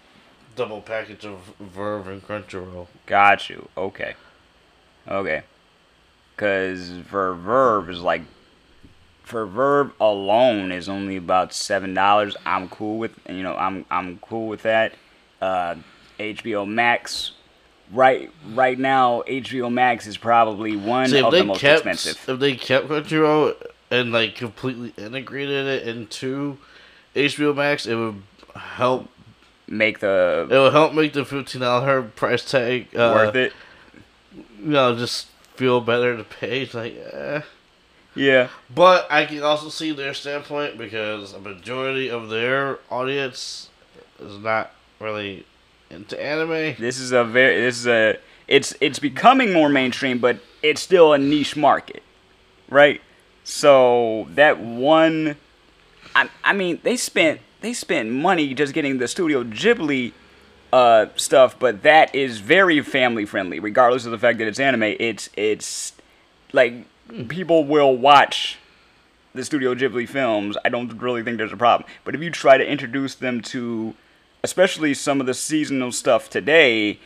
double 0.56 0.82
package 0.82 1.26
of 1.26 1.54
Verve 1.60 2.08
and 2.08 2.26
Crunchyroll. 2.26 2.88
Got 3.06 3.50
you. 3.50 3.68
Okay. 3.78 4.16
Okay. 5.08 5.44
Because 6.36 6.94
for 7.10 7.34
Verve 7.36 7.90
is 7.90 8.00
like, 8.00 8.22
for 9.28 9.46
Verve 9.46 9.92
alone 10.00 10.72
is 10.72 10.88
only 10.90 11.18
about 11.18 11.54
seven 11.54 11.94
dollars. 11.94 12.36
I'm 12.46 12.70
cool 12.70 12.98
with 12.98 13.12
you 13.30 13.44
know 13.44 13.56
I'm 13.56 13.86
I'm 13.92 14.18
cool 14.20 14.48
with 14.48 14.64
that. 14.64 14.94
Uh, 15.42 15.76
HBO 16.20 16.68
Max, 16.68 17.34
right 17.92 18.32
right 18.54 18.80
now 18.80 19.22
HBO 19.28 19.72
Max 19.72 20.08
is 20.08 20.18
probably 20.18 20.76
one 20.76 21.10
See, 21.10 21.22
of 21.22 21.32
the 21.32 21.44
most 21.44 21.60
kept 21.60 21.86
expensive. 21.86 22.18
if 22.28 22.40
they 22.40 22.56
kept 22.56 22.88
Crunchyroll 22.88 23.56
and 23.92 24.12
like 24.12 24.36
completely 24.36 24.94
integrated 24.98 25.68
it 25.68 25.88
into 25.88 26.58
HBO 27.16 27.56
Max, 27.56 27.86
it 27.86 27.96
would 27.96 28.22
help. 28.56 29.10
Make 29.70 30.00
the 30.00 30.48
It 30.50 30.58
would 30.58 30.72
help 30.72 30.94
make 30.94 31.12
the 31.12 31.26
fifteen 31.26 31.60
dollar 31.60 32.02
price 32.02 32.50
tag 32.50 32.88
uh, 32.96 33.12
worth 33.14 33.36
it. 33.36 33.52
You 34.34 34.70
know, 34.70 34.96
just 34.96 35.28
feel 35.58 35.82
better 35.82 36.16
to 36.16 36.24
pay. 36.24 36.62
It's 36.62 36.74
like, 36.74 36.96
eh. 37.12 37.42
Yeah. 38.18 38.50
But 38.74 39.08
I 39.12 39.26
can 39.26 39.44
also 39.44 39.70
see 39.70 39.92
their 39.92 40.14
standpoint 40.14 40.78
because 40.78 41.34
a 41.34 41.40
majority 41.40 42.10
of 42.10 42.30
their 42.30 42.80
audience 42.90 43.70
is 44.20 44.40
not 44.40 44.72
really 45.00 45.46
into 45.90 46.22
anime. 46.22 46.76
This 46.80 47.00
is 47.00 47.12
a 47.12 47.24
very 47.24 47.62
this 47.62 47.80
is 47.80 47.88
a 47.88 48.18
it's 48.48 48.74
it's 48.82 49.00
becoming 49.00 49.54
more 49.54 49.70
mainstream, 49.70 50.20
but 50.20 50.40
it's 50.64 50.82
still 50.82 51.14
a 51.14 51.18
niche 51.18 51.56
market, 51.56 52.04
right? 52.70 53.02
So 53.44 54.28
that 54.32 54.60
one, 54.60 55.38
I 56.16 56.30
I 56.44 56.54
mean 56.54 56.80
they 56.84 56.98
spent 56.98 57.42
they 57.62 57.74
spent 57.74 58.10
money 58.10 58.54
just 58.54 58.74
getting 58.74 58.98
the 58.98 59.08
Studio 59.08 59.44
Ghibli 59.44 60.14
uh, 60.74 61.08
stuff, 61.16 61.58
but 61.58 61.84
that 61.84 62.14
is 62.14 62.40
very 62.40 62.82
family 62.82 63.26
friendly, 63.26 63.60
regardless 63.60 64.06
of 64.06 64.12
the 64.12 64.18
fact 64.18 64.40
that 64.40 64.48
it's 64.48 64.60
anime. 64.60 64.84
It's 64.84 65.30
it's 65.38 65.94
like 66.52 66.86
people 67.28 67.64
will 67.64 67.96
watch 67.96 68.58
the 69.34 69.46
Studio 69.46 69.76
Ghibli 69.76 70.08
films. 70.08 70.58
I 70.66 70.70
don't 70.70 70.92
really 71.02 71.24
think 71.24 71.38
there's 71.38 71.54
a 71.54 71.58
problem. 71.58 71.90
But 72.04 72.16
if 72.16 72.22
you 72.22 72.30
try 72.30 72.58
to 72.58 72.66
introduce 72.66 73.16
them 73.16 73.42
to, 73.44 73.96
especially 74.44 74.94
some 74.94 75.22
of 75.22 75.28
the 75.28 75.34
seasonal 75.34 75.92
stuff 75.92 76.30
today, 76.30 77.00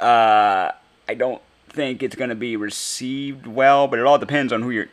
uh, 0.00 0.72
I 1.08 1.14
don't 1.14 1.42
think 1.68 2.02
it's 2.02 2.16
going 2.16 2.30
to 2.30 2.36
be 2.36 2.56
received 2.56 3.46
well. 3.46 3.86
But 3.88 3.98
it 3.98 4.06
all 4.06 4.18
depends 4.18 4.52
on 4.52 4.62
who 4.62 4.70
you're 4.70 4.88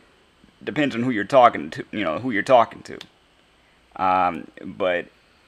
depends 0.63 0.96
on 0.96 1.03
who 1.03 1.10
you're 1.10 1.24
talking 1.25 1.70
to. 1.72 1.86
You 1.91 2.03
know 2.03 2.20
who 2.20 2.32
you're 2.32 2.43
talking 2.43 2.82
to. 2.84 3.00
Um, 3.96 4.48
but 4.63 5.08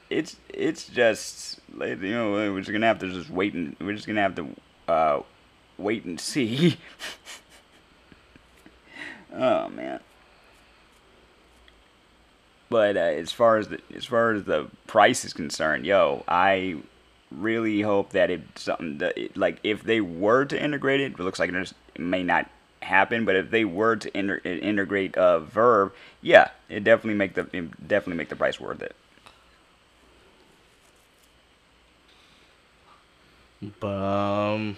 it's 0.09 0.37
it's 0.49 0.87
just 0.87 1.59
you 1.79 1.95
know 1.95 2.31
we're 2.31 2.59
just 2.59 2.71
gonna 2.71 2.87
have 2.87 2.99
to 2.99 3.11
just 3.11 3.29
wait 3.29 3.53
and 3.53 3.75
we're 3.79 3.93
just 3.95 4.07
gonna 4.07 4.21
have 4.21 4.35
to 4.35 4.55
uh, 4.87 5.19
wait 5.77 6.05
and 6.05 6.19
see. 6.19 6.77
oh 9.35 9.69
man. 9.69 9.99
But 12.69 12.97
uh, 12.97 12.99
as 12.99 13.31
far 13.31 13.57
as 13.57 13.67
the 13.67 13.79
as 13.95 14.05
far 14.05 14.31
as 14.31 14.43
the 14.45 14.67
price 14.87 15.23
is 15.23 15.33
concerned, 15.33 15.85
yo, 15.85 16.23
I 16.27 16.77
really 17.31 17.81
hope 17.81 18.11
that 18.11 18.29
it's 18.29 18.63
something 18.63 18.97
that 18.99 19.17
it, 19.17 19.37
like 19.37 19.59
if 19.63 19.83
they 19.83 20.01
were 20.01 20.45
to 20.45 20.61
integrate 20.61 20.99
it, 20.99 21.13
it 21.13 21.19
looks 21.19 21.39
like 21.39 21.51
it, 21.51 21.73
it 21.95 22.01
may 22.01 22.23
not 22.23 22.49
happen. 22.81 23.25
But 23.25 23.35
if 23.35 23.51
they 23.51 23.65
were 23.65 23.95
to 23.95 24.17
inter- 24.17 24.41
integrate 24.43 25.15
uh, 25.15 25.39
Verve, 25.39 25.91
yeah, 26.21 26.49
it 26.69 26.83
definitely 26.83 27.15
make 27.15 27.35
the 27.35 27.47
it 27.53 27.87
definitely 27.87 28.17
make 28.17 28.29
the 28.29 28.35
price 28.35 28.59
worth 28.59 28.81
it. 28.81 28.95
Um, 33.83 34.77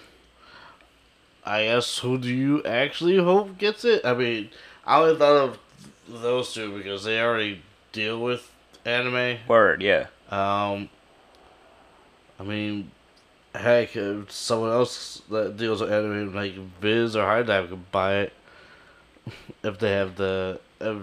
I 1.47 1.63
guess 1.63 1.99
who 1.99 2.17
do 2.17 2.27
you 2.27 2.61
actually 2.63 3.17
hope 3.17 3.57
gets 3.57 3.85
it? 3.85 4.05
I 4.05 4.13
mean, 4.13 4.49
I 4.85 4.99
only 4.99 5.17
thought 5.17 5.37
of 5.37 5.59
those 6.07 6.53
two 6.53 6.77
because 6.77 7.05
they 7.05 7.21
already 7.21 7.61
deal 7.93 8.21
with 8.21 8.51
anime. 8.83 9.37
Word, 9.47 9.81
yeah. 9.81 10.07
Um, 10.29 10.89
I 12.37 12.43
mean, 12.43 12.91
heck, 13.55 13.95
if 13.95 14.29
someone 14.29 14.71
else 14.71 15.21
that 15.31 15.55
deals 15.55 15.79
with 15.79 15.91
anime 15.91 16.35
like 16.35 16.53
Viz 16.81 17.15
or 17.15 17.25
HIDIVE 17.25 17.69
could 17.69 17.91
buy 17.93 18.15
it 18.15 18.33
if 19.63 19.79
they 19.79 19.91
have 19.91 20.17
the 20.17 20.59
if, 20.81 20.97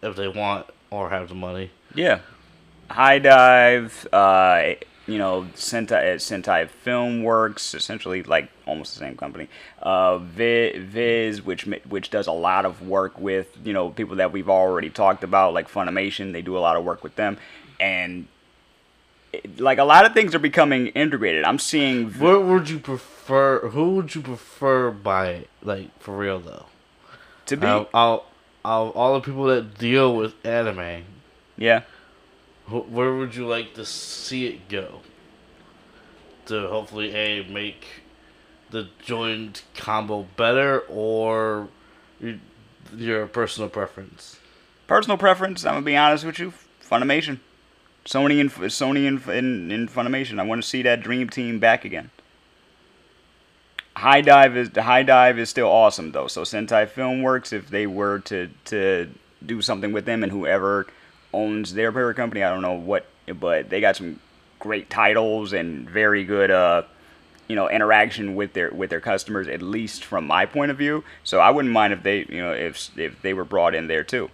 if 0.00 0.14
they 0.14 0.28
want 0.28 0.66
or 0.90 1.10
have 1.10 1.28
the 1.28 1.34
money. 1.34 1.70
Yeah. 1.94 2.20
HIDIVE, 2.90 4.06
uh, 4.12 4.74
you 5.08 5.18
know 5.18 5.48
Sentai 5.54 6.14
uh, 6.14 6.16
Sentai 6.18 6.68
Filmworks, 6.84 7.74
essentially 7.74 8.22
like 8.22 8.50
almost 8.66 8.92
the 8.94 9.00
same 9.00 9.16
company. 9.16 9.48
Uh, 9.82 10.18
Viz, 10.18 11.42
which 11.42 11.64
which 11.88 12.10
does 12.10 12.26
a 12.26 12.32
lot 12.32 12.64
of 12.64 12.86
work 12.86 13.18
with 13.18 13.48
you 13.64 13.72
know 13.72 13.90
people 13.90 14.16
that 14.16 14.30
we've 14.32 14.48
already 14.48 14.90
talked 14.90 15.24
about, 15.24 15.54
like 15.54 15.68
Funimation. 15.68 16.32
They 16.32 16.42
do 16.42 16.56
a 16.56 16.60
lot 16.60 16.76
of 16.76 16.84
work 16.84 17.02
with 17.02 17.16
them, 17.16 17.38
and 17.80 18.28
it- 19.32 19.58
like 19.60 19.78
a 19.78 19.84
lot 19.84 20.04
of 20.06 20.12
things 20.14 20.34
are 20.34 20.38
becoming 20.38 20.88
integrated. 20.88 21.44
I'm 21.44 21.58
seeing 21.58 22.08
Vi- 22.08 22.24
What 22.24 22.42
would 22.44 22.68
you 22.70 22.78
prefer? 22.78 23.68
Who 23.70 23.90
would 23.96 24.14
you 24.14 24.20
prefer 24.22 24.90
by 24.90 25.46
like 25.62 25.88
for 26.00 26.16
real 26.16 26.38
though? 26.38 26.66
to 27.46 27.56
be 27.56 27.66
out, 27.66 27.88
out 27.94 28.26
of 28.62 28.90
all 28.96 29.14
the 29.14 29.20
people 29.20 29.44
that 29.44 29.78
deal 29.78 30.14
with 30.14 30.34
anime, 30.44 31.04
yeah. 31.56 31.80
Wh- 32.68 32.90
where 32.90 33.14
would 33.14 33.34
you 33.34 33.46
like 33.46 33.74
to 33.74 33.84
see 33.84 34.46
it 34.46 34.68
go? 34.68 35.00
To 36.46 36.68
hopefully 36.68 37.14
a 37.14 37.44
make 37.44 37.84
the 38.70 38.88
joined 39.02 39.62
combo 39.74 40.26
better, 40.36 40.80
or 40.88 41.68
your, 42.96 43.26
personal 43.26 43.68
preference. 43.68 44.38
Personal 44.86 45.18
preference. 45.18 45.64
I'm 45.64 45.74
gonna 45.74 45.84
be 45.84 45.96
honest 45.96 46.24
with 46.24 46.38
you. 46.38 46.52
Funimation, 46.82 47.40
Sony 48.04 48.40
and 48.40 48.50
Sony 48.50 49.06
and 49.06 49.26
in, 49.28 49.70
in 49.70 49.88
Funimation. 49.88 50.40
I 50.40 50.44
want 50.44 50.62
to 50.62 50.68
see 50.68 50.82
that 50.82 51.02
dream 51.02 51.28
team 51.28 51.58
back 51.58 51.84
again. 51.84 52.10
HIDIVE 53.96 54.56
is 54.56 54.68
HIDIVE 54.70 55.38
is 55.38 55.50
still 55.50 55.68
awesome 55.68 56.12
though. 56.12 56.28
So 56.28 56.42
Sentai 56.42 56.88
Filmworks, 56.88 57.52
if 57.52 57.68
they 57.68 57.86
were 57.86 58.20
to 58.20 58.48
to 58.66 59.10
do 59.44 59.60
something 59.60 59.92
with 59.92 60.04
them 60.04 60.22
and 60.22 60.32
whoever 60.32 60.86
owns 61.32 61.74
their 61.74 61.92
parent 61.92 62.16
company, 62.16 62.42
I 62.42 62.50
don't 62.50 62.62
know 62.62 62.74
what, 62.74 63.06
but 63.38 63.70
they 63.70 63.80
got 63.80 63.96
some 63.96 64.20
great 64.58 64.90
titles 64.90 65.52
and 65.52 65.88
very 65.88 66.24
good 66.24 66.50
uh 66.50 66.82
you 67.46 67.54
know 67.54 67.68
interaction 67.70 68.34
with 68.34 68.52
their 68.52 68.70
with 68.70 68.90
their 68.90 69.00
customers 69.00 69.46
at 69.46 69.62
least 69.62 70.04
from 70.04 70.26
my 70.26 70.46
point 70.46 70.70
of 70.70 70.78
view. 70.78 71.04
So 71.24 71.40
I 71.40 71.50
wouldn't 71.50 71.72
mind 71.72 71.92
if 71.92 72.02
they 72.02 72.26
you 72.28 72.42
know 72.42 72.52
if 72.52 72.96
if 72.98 73.20
they 73.22 73.34
were 73.34 73.44
brought 73.44 73.74
in 73.74 73.88
there 73.88 74.04
too. 74.04 74.30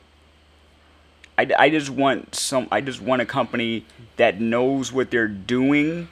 I, 1.37 1.49
I 1.59 1.71
just 1.71 1.91
want 1.91 2.35
some 2.35 2.69
I 2.71 2.81
just 2.81 3.01
want 3.01 3.23
a 3.23 3.27
company 3.27 3.87
that 4.17 4.41
knows 4.41 4.93
what 4.93 5.11
they're 5.11 5.29
doing 5.29 6.09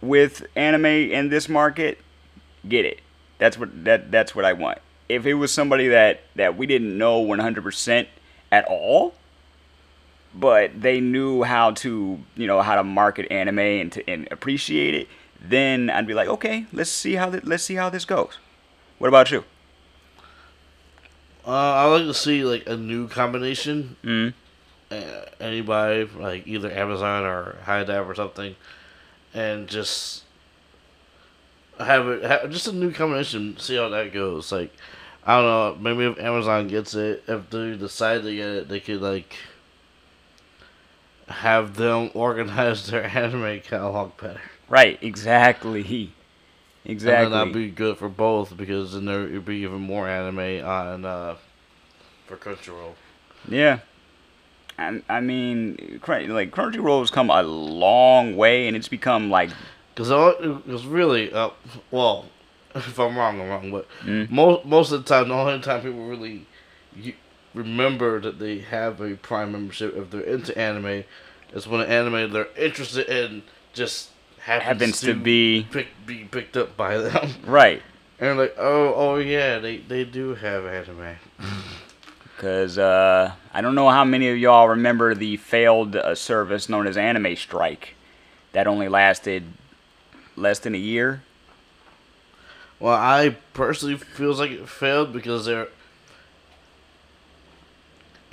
with 0.00 0.46
anime 0.54 0.86
in 0.86 1.30
this 1.30 1.48
market 1.48 1.98
get 2.68 2.84
it 2.84 3.00
that's 3.38 3.58
what 3.58 3.84
that 3.84 4.10
that's 4.10 4.34
what 4.34 4.44
I 4.44 4.52
want 4.52 4.78
if 5.08 5.26
it 5.26 5.34
was 5.34 5.52
somebody 5.52 5.88
that 5.88 6.22
that 6.36 6.56
we 6.56 6.66
didn't 6.66 6.96
know 6.96 7.24
100% 7.24 8.06
at 8.52 8.64
all 8.66 9.14
but 10.34 10.80
they 10.80 11.00
knew 11.00 11.42
how 11.42 11.70
to 11.72 12.18
you 12.36 12.46
know 12.46 12.60
how 12.62 12.74
to 12.74 12.84
market 12.84 13.30
anime 13.30 13.58
and 13.58 13.92
to 13.92 14.08
and 14.10 14.28
appreciate 14.30 14.94
it 14.94 15.08
then 15.40 15.90
I'd 15.90 16.06
be 16.06 16.14
like 16.14 16.28
okay 16.28 16.66
let's 16.72 16.90
see 16.90 17.14
how 17.14 17.30
th- 17.30 17.44
let's 17.44 17.62
see 17.62 17.74
how 17.76 17.88
this 17.90 18.04
goes 18.04 18.38
what 18.98 19.08
about 19.08 19.30
you 19.30 19.44
Uh, 21.46 21.50
I 21.50 21.84
like 21.86 22.04
to 22.04 22.14
see 22.14 22.42
like 22.44 22.66
a 22.66 22.76
new 22.76 23.08
combination. 23.08 23.96
mm 24.02 24.32
Uh, 24.90 25.24
anybody 25.40 26.04
like 26.18 26.46
either 26.46 26.70
Amazon 26.70 27.24
or 27.24 27.56
HIDIVE 27.66 28.08
or 28.08 28.14
something, 28.14 28.54
and 29.34 29.66
just 29.68 30.24
have 31.78 32.06
it 32.08 32.22
have 32.22 32.50
just 32.50 32.68
a 32.68 32.72
new 32.72 32.92
combination. 32.92 33.56
See 33.58 33.76
how 33.76 33.88
that 33.90 34.12
goes. 34.12 34.52
Like 34.52 34.72
I 35.26 35.36
don't 35.36 35.44
know. 35.44 35.76
Maybe 35.80 36.04
if 36.10 36.18
Amazon 36.18 36.68
gets 36.68 36.94
it, 36.94 37.24
if 37.26 37.50
they 37.50 37.76
decide 37.76 38.22
to 38.22 38.34
get 38.34 38.48
it, 38.48 38.68
they 38.68 38.80
could 38.80 39.00
like 39.00 39.34
have 41.44 41.76
them 41.76 42.10
organize 42.14 42.86
their 42.86 43.04
anime 43.16 43.60
catalog 43.60 44.16
better. 44.16 44.40
right 44.68 44.98
exactly 45.02 46.12
exactly 46.86 47.24
And 47.26 47.32
that'd 47.34 47.52
be 47.52 47.70
good 47.70 47.98
for 47.98 48.08
both 48.08 48.56
because 48.56 48.94
then 48.94 49.04
there 49.04 49.20
would 49.20 49.44
be 49.44 49.56
even 49.58 49.80
more 49.80 50.08
anime 50.08 50.64
on 50.66 51.04
uh, 51.04 51.36
for 52.26 52.36
Crunchyroll. 52.36 52.94
Yeah. 53.48 53.80
I, 54.78 55.02
I 55.08 55.20
mean, 55.20 56.00
like 56.08 56.28
like 56.28 56.50
Crunchyroll's 56.50 57.10
come 57.10 57.30
a 57.30 57.42
long 57.42 58.36
way, 58.36 58.66
and 58.66 58.76
it's 58.76 58.88
become 58.88 59.30
like 59.30 59.50
Because 59.94 60.10
it 60.10 60.66
was 60.66 60.84
really, 60.86 61.32
uh, 61.32 61.50
well, 61.90 62.26
if 62.74 62.98
I'm 62.98 63.16
wrong, 63.16 63.40
I'm 63.40 63.48
wrong. 63.48 63.70
But 63.70 63.86
Mm. 64.04 64.30
most 64.30 64.64
most 64.64 64.92
of 64.92 65.04
the 65.04 65.08
time, 65.08 65.28
the 65.28 65.34
only 65.34 65.60
time 65.60 65.82
people 65.82 66.06
really 66.08 66.46
remember 67.54 68.20
that 68.20 68.38
they 68.40 68.58
have 68.58 69.00
a 69.00 69.14
Prime 69.14 69.52
membership 69.52 69.96
if 69.96 70.10
they're 70.10 70.20
into 70.22 70.56
anime 70.58 71.04
is 71.54 71.66
when 71.66 71.80
an 71.80 71.90
anime 71.90 72.32
they're 72.32 72.48
interested 72.56 73.08
in 73.08 73.42
just 73.72 74.10
happens, 74.40 74.64
happens 74.64 75.00
to 75.00 75.14
be 75.14 75.66
pick, 75.70 75.88
be 76.04 76.24
picked 76.24 76.56
up 76.56 76.76
by 76.76 76.98
them. 76.98 77.30
right. 77.46 77.82
And 78.20 78.38
like, 78.38 78.54
oh, 78.58 78.94
oh 78.94 79.16
yeah, 79.16 79.58
they 79.58 79.78
they 79.78 80.04
do 80.04 80.34
have 80.34 80.66
anime. 80.66 81.16
Because 82.36 82.78
uh, 82.78 83.32
I 83.52 83.60
don't 83.60 83.74
know 83.74 83.88
how 83.88 84.04
many 84.04 84.28
of 84.28 84.36
y'all 84.36 84.68
remember 84.68 85.14
the 85.14 85.36
failed 85.36 85.96
uh, 85.96 86.14
service 86.14 86.68
known 86.68 86.86
as 86.86 86.96
Anime 86.96 87.36
Strike, 87.36 87.94
that 88.52 88.66
only 88.66 88.88
lasted 88.88 89.44
less 90.36 90.58
than 90.58 90.74
a 90.74 90.78
year. 90.78 91.22
Well, 92.80 92.94
I 92.94 93.36
personally 93.52 93.96
feels 93.96 94.38
like 94.38 94.50
it 94.50 94.68
failed 94.68 95.12
because 95.12 95.46
they're. 95.46 95.68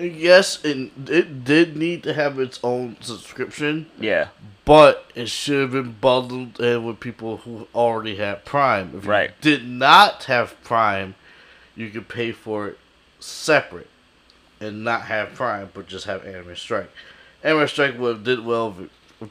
Yes, 0.01 0.63
and 0.63 0.91
it 1.09 1.43
did 1.43 1.77
need 1.77 2.03
to 2.03 2.13
have 2.13 2.39
its 2.39 2.59
own 2.63 2.97
subscription, 3.01 3.87
Yeah. 3.99 4.27
but 4.65 5.11
it 5.15 5.29
should 5.29 5.61
have 5.61 5.71
been 5.71 5.93
bundled 6.01 6.59
in 6.59 6.83
with 6.85 6.99
people 6.99 7.37
who 7.37 7.67
already 7.75 8.15
had 8.15 8.43
Prime. 8.45 8.93
If 8.97 9.05
Right. 9.07 9.29
you 9.29 9.35
did 9.51 9.67
not 9.67 10.23
have 10.25 10.61
Prime, 10.63 11.15
you 11.75 11.89
could 11.89 12.07
pay 12.07 12.31
for 12.31 12.67
it 12.69 12.77
separate 13.19 13.87
and 14.59 14.83
not 14.83 15.03
have 15.03 15.33
Prime, 15.35 15.69
but 15.73 15.87
just 15.87 16.05
have 16.05 16.25
Anime 16.25 16.55
Strike. 16.55 16.91
Anime 17.43 17.67
Strike 17.67 17.97
would 17.99 18.15
have 18.17 18.23
did 18.23 18.43
well 18.45 18.75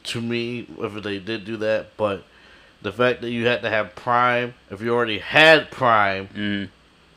to 0.05 0.21
me 0.21 0.67
if 0.79 1.03
they 1.03 1.19
did 1.19 1.45
do 1.45 1.57
that, 1.57 1.97
but 1.97 2.25
the 2.83 2.93
fact 2.93 3.21
that 3.23 3.31
you 3.31 3.47
had 3.47 3.63
to 3.63 3.71
have 3.71 3.95
Prime, 3.97 4.55
if 4.71 4.81
you 4.81 4.95
already 4.95 5.19
had 5.19 5.71
Prime 5.71 6.29
Mm. 6.35 6.69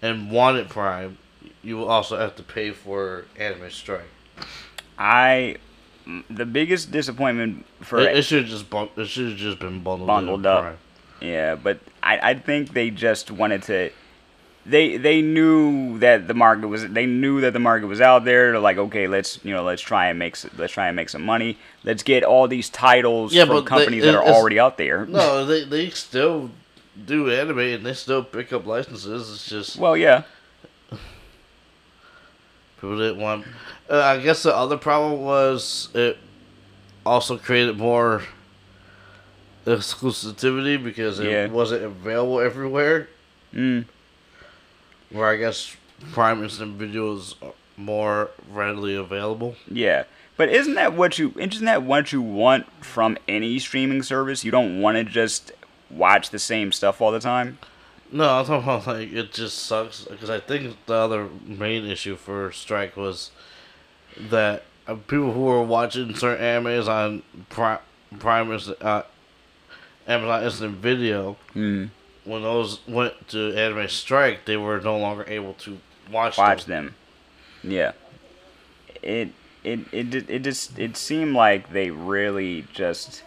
and 0.01 0.31
wanted 0.31 0.69
Prime, 0.69 1.17
you 1.63 1.77
will 1.77 1.89
also 1.89 2.17
have 2.17 2.35
to 2.35 2.43
pay 2.43 2.71
for 2.71 3.25
Anime 3.37 3.69
Strike. 3.69 4.09
I 4.97 5.57
mm, 6.07 6.23
The 6.29 6.45
biggest 6.45 6.91
disappointment 6.91 7.65
for 7.81 7.99
It, 8.01 8.17
it 8.17 8.21
should 8.23 8.45
just 8.45 8.69
bun- 8.69 8.89
it 8.97 9.05
should 9.07 9.29
have 9.29 9.37
just 9.37 9.59
been 9.59 9.81
bundled, 9.81 10.07
Bundled 10.07 10.45
up. 10.45 10.61
Prime. 10.63 10.77
Yeah, 11.21 11.55
but 11.55 11.79
I, 12.01 12.31
I 12.31 12.33
think 12.35 12.73
they 12.73 12.89
just 12.89 13.31
wanted 13.31 13.63
to. 13.63 13.91
They 14.65 14.95
they 14.97 15.21
knew 15.21 15.99
that 15.99 16.27
the 16.29 16.33
market 16.33 16.67
was 16.67 16.87
they 16.87 17.05
knew 17.05 17.41
that 17.41 17.51
the 17.51 17.59
market 17.59 17.87
was 17.87 17.99
out 17.99 18.23
there. 18.23 18.51
They're 18.51 18.59
like, 18.61 18.77
okay, 18.77 19.07
let's 19.07 19.39
you 19.43 19.53
know 19.53 19.63
let's 19.63 19.81
try 19.81 20.07
and 20.07 20.17
make 20.17 20.37
let's 20.57 20.71
try 20.73 20.87
and 20.87 20.95
make 20.95 21.09
some 21.09 21.23
money. 21.23 21.57
Let's 21.83 22.01
get 22.03 22.23
all 22.23 22.47
these 22.47 22.69
titles 22.69 23.33
Yeah, 23.33 23.43
from 23.45 23.55
but 23.55 23.61
they- 23.63 23.67
companies 23.67 24.03
that 24.03 24.15
are 24.15 24.23
already 24.23 24.59
out 24.59 24.77
there. 24.77 25.05
No, 25.05 25.45
they 25.45 25.65
they 25.65 25.89
still 25.89 26.51
do 27.05 27.29
anime 27.29 27.59
and 27.59 27.85
they 27.85 27.93
still 27.93 28.23
pick 28.23 28.53
up 28.53 28.65
licenses. 28.65 29.29
It's 29.33 29.49
just 29.49 29.77
Well, 29.77 29.97
yeah, 29.97 30.23
people 32.83 32.97
didn't 32.97 33.21
want. 33.21 33.45
Uh, 33.89 33.99
I 34.01 34.19
guess 34.19 34.43
the 34.43 34.53
other 34.55 34.75
problem 34.77 35.21
was 35.21 35.87
it 35.93 36.17
also 37.05 37.37
created 37.37 37.77
more 37.77 38.23
exclusivity 39.65 40.81
because 40.83 41.19
it 41.19 41.29
Yeah. 41.31 41.47
wasn't 41.47 41.83
available 41.83 42.41
everywhere. 42.41 43.07
mm, 43.55 43.85
Where 45.09 45.29
I 45.29 45.37
guess 45.37 45.75
Prime 46.11 46.43
Instant 46.43 46.73
Video 46.75 47.15
is 47.15 47.35
more 47.77 48.31
readily 48.51 48.95
available. 48.95 49.55
yeah. 49.71 50.03
But 50.35 50.49
isn't 50.49 50.73
that 50.73 50.93
what 50.93 51.19
you 51.19 51.31
isn't 51.37 51.63
that 51.65 51.83
what 51.83 52.11
you 52.11 52.19
want 52.21 52.65
from 52.83 53.17
any 53.27 53.59
streaming 53.59 54.01
service? 54.01 54.43
You 54.43 54.49
don't 54.49 54.81
want 54.81 54.97
to 54.97 55.03
just 55.03 55.51
watch 55.91 56.31
the 56.31 56.39
same 56.39 56.71
stuff 56.71 56.99
all 57.01 57.11
the 57.11 57.19
time. 57.19 57.59
No, 58.13 58.29
I'm 58.29 58.45
talking 58.45 58.63
about 58.63 58.85
like 58.87 59.11
it 59.11 59.33
just 59.33 59.57
sucks 59.57 60.05
because 60.05 60.29
I 60.29 60.39
think 60.39 60.77
the 60.85 60.93
other 60.93 61.27
main 61.45 61.85
issue 61.85 62.15
for 62.15 62.51
Strike 62.51 62.95
was 62.95 63.31
that 64.29 64.63
uh, 64.87 64.93
people 64.95 65.33
who 65.33 65.41
were 65.41 65.63
watching 65.63 66.13
certain 66.15 66.43
animes 66.63 66.87
on 66.87 67.23
Prime, 67.49 67.79
Prime 68.19 68.51
is- 68.51 68.69
uh, 68.69 69.01
Amazon 70.07 70.43
Instant 70.43 70.75
Video, 70.77 71.37
Mm. 71.55 71.89
when 72.25 72.43
those 72.43 72.79
went 72.87 73.27
to 73.29 73.53
Anime 73.55 73.87
Strike, 73.87 74.45
they 74.45 74.57
were 74.57 74.79
no 74.79 74.97
longer 74.97 75.25
able 75.27 75.53
to 75.55 75.79
watch, 76.11 76.37
watch 76.37 76.65
them. 76.65 76.93
them. 77.63 77.71
Yeah. 77.71 77.91
It 79.01 79.29
it 79.63 79.79
it 79.91 80.09
did- 80.11 80.29
it 80.29 80.43
just 80.43 80.77
it 80.77 80.97
seemed 80.97 81.33
like 81.33 81.71
they 81.73 81.89
really 81.89 82.65
just 82.73 83.23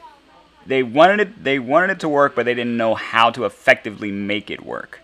they 0.67 0.83
wanted 0.83 1.21
it 1.21 1.45
they 1.45 1.59
wanted 1.59 1.91
it 1.91 2.01
to 2.01 2.09
work, 2.09 2.35
but 2.35 2.45
they 2.45 2.55
didn't 2.55 2.77
know 2.77 2.95
how 2.95 3.31
to 3.31 3.45
effectively 3.45 4.11
make 4.11 4.51
it 4.51 4.65
work. 4.65 5.01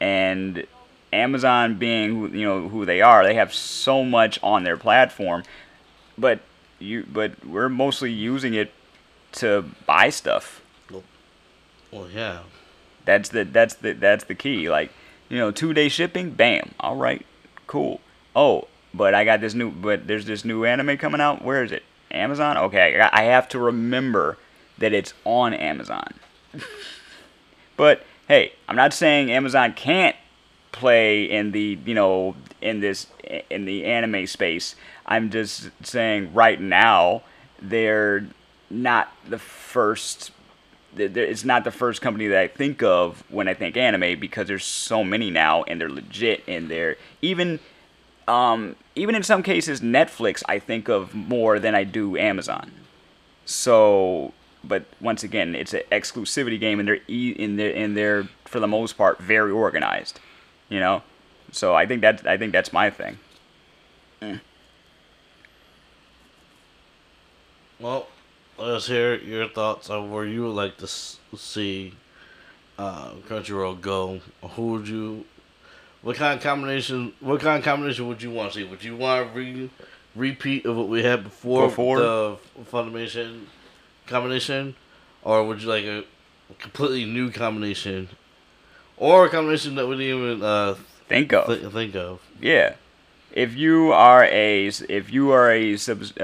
And 0.00 0.66
Amazon 1.12 1.76
being 1.76 2.10
who 2.10 2.28
you 2.28 2.44
know 2.44 2.68
who 2.68 2.84
they 2.84 3.00
are, 3.00 3.24
they 3.24 3.34
have 3.34 3.52
so 3.54 4.04
much 4.04 4.38
on 4.42 4.64
their 4.64 4.76
platform, 4.76 5.44
but 6.18 6.40
you 6.78 7.06
but 7.10 7.44
we're 7.44 7.68
mostly 7.68 8.12
using 8.12 8.54
it 8.54 8.72
to 9.32 9.64
buy 9.86 10.10
stuff. 10.10 10.62
Well, 11.92 12.10
yeah. 12.10 12.40
That's 13.04 13.28
the 13.28 13.44
that's 13.44 13.74
the 13.74 13.92
that's 13.92 14.24
the 14.24 14.34
key. 14.34 14.68
Like, 14.68 14.90
you 15.28 15.38
know, 15.38 15.50
two 15.50 15.72
day 15.72 15.88
shipping, 15.88 16.30
bam. 16.30 16.72
All 16.80 16.96
right, 16.96 17.24
cool. 17.66 18.00
Oh, 18.34 18.66
but 18.92 19.14
I 19.14 19.24
got 19.24 19.40
this 19.40 19.54
new 19.54 19.70
but 19.70 20.06
there's 20.06 20.26
this 20.26 20.44
new 20.44 20.64
anime 20.64 20.98
coming 20.98 21.20
out. 21.20 21.42
Where 21.42 21.62
is 21.62 21.72
it? 21.72 21.84
Amazon? 22.10 22.56
Okay, 22.56 23.00
I 23.00 23.22
I 23.22 23.24
have 23.24 23.48
to 23.50 23.58
remember 23.58 24.38
that 24.78 24.92
it's 24.92 25.14
on 25.24 25.54
Amazon. 25.54 26.14
but 27.76 28.04
hey, 28.28 28.52
I'm 28.68 28.76
not 28.76 28.92
saying 28.92 29.30
Amazon 29.30 29.72
can't 29.74 30.16
play 30.72 31.24
in 31.24 31.52
the, 31.52 31.78
you 31.84 31.94
know, 31.94 32.36
in 32.60 32.80
this 32.80 33.06
in 33.50 33.64
the 33.64 33.84
anime 33.84 34.26
space. 34.26 34.76
I'm 35.06 35.30
just 35.30 35.70
saying 35.82 36.34
right 36.34 36.60
now 36.60 37.22
they're 37.60 38.26
not 38.68 39.12
the 39.28 39.38
first 39.38 40.32
it's 40.98 41.44
not 41.44 41.64
the 41.64 41.70
first 41.70 42.00
company 42.00 42.26
that 42.28 42.38
I 42.38 42.48
think 42.48 42.82
of 42.82 43.22
when 43.28 43.48
I 43.48 43.54
think 43.54 43.76
anime 43.76 44.18
because 44.18 44.48
there's 44.48 44.64
so 44.64 45.04
many 45.04 45.30
now 45.30 45.62
and 45.64 45.78
they're 45.78 45.90
legit 45.90 46.42
and 46.48 46.70
they're 46.70 46.96
even 47.20 47.60
um, 48.26 48.76
even 48.94 49.14
in 49.14 49.22
some 49.22 49.42
cases 49.42 49.80
Netflix 49.80 50.42
I 50.48 50.58
think 50.58 50.88
of 50.88 51.14
more 51.14 51.58
than 51.58 51.74
I 51.74 51.84
do 51.84 52.16
Amazon. 52.16 52.72
So, 53.44 54.32
but 54.66 54.84
once 55.00 55.22
again, 55.22 55.54
it's 55.54 55.74
an 55.74 55.82
exclusivity 55.92 56.58
game 56.58 56.78
and 56.80 56.88
they're 56.88 57.00
e- 57.08 57.34
in 57.38 57.56
they're 57.56 57.74
and 57.74 57.96
they're 57.96 58.24
for 58.44 58.60
the 58.60 58.66
most 58.68 58.96
part 58.98 59.18
very 59.20 59.50
organized, 59.52 60.20
you 60.68 60.80
know. 60.80 61.02
So 61.52 61.74
I 61.74 61.86
think 61.86 62.02
that 62.02 62.26
I 62.26 62.36
think 62.36 62.52
that's 62.52 62.72
my 62.72 62.90
thing. 62.90 63.18
Well, 67.78 68.06
let 68.58 68.70
us 68.70 68.86
hear 68.86 69.16
your 69.16 69.48
thoughts 69.48 69.90
on 69.90 70.10
where 70.10 70.24
you 70.24 70.44
would 70.44 70.54
like 70.54 70.78
to 70.78 70.86
see 70.86 71.92
uh, 72.78 73.10
Crunchyroll 73.28 73.80
go. 73.80 74.20
Who 74.42 74.72
would 74.72 74.88
you? 74.88 75.24
What 76.02 76.16
kind 76.16 76.36
of 76.36 76.42
combination? 76.42 77.12
What 77.20 77.40
kind 77.40 77.58
of 77.58 77.64
combination 77.64 78.08
would 78.08 78.22
you 78.22 78.30
want 78.30 78.52
to 78.52 78.58
see? 78.58 78.64
Would 78.64 78.82
you 78.82 78.96
want 78.96 79.28
a 79.28 79.30
re, 79.32 79.70
repeat 80.14 80.64
of 80.64 80.76
what 80.76 80.88
we 80.88 81.02
had 81.02 81.24
before, 81.24 81.68
Before? 81.68 81.98
the 82.00 82.36
Funimation 82.72 83.42
combination, 84.06 84.74
or 85.22 85.44
would 85.44 85.62
you 85.62 85.68
like 85.68 85.84
a 85.84 86.04
completely 86.58 87.04
new 87.04 87.30
combination, 87.30 88.08
or 88.96 89.26
a 89.26 89.28
combination 89.28 89.74
that 89.74 89.86
we 89.86 89.96
didn't 89.96 90.22
even 90.22 90.42
uh, 90.42 90.76
Think 91.08 91.32
of 91.32 91.46
th- 91.46 91.72
think 91.72 91.94
of? 91.94 92.20
Yeah. 92.40 92.74
If 93.32 93.54
you 93.54 93.92
are 93.92 94.24
a 94.24 94.66
if 94.66 95.12
you 95.12 95.30
are 95.30 95.50
a 95.50 95.76
sub, 95.76 96.02
uh, 96.18 96.22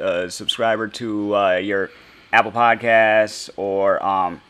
uh, 0.00 0.28
subscriber 0.28 0.88
to 0.88 1.36
uh, 1.36 1.56
your 1.56 1.90
Apple 2.32 2.52
Podcasts 2.52 3.50
or 3.56 4.02
um 4.04 4.40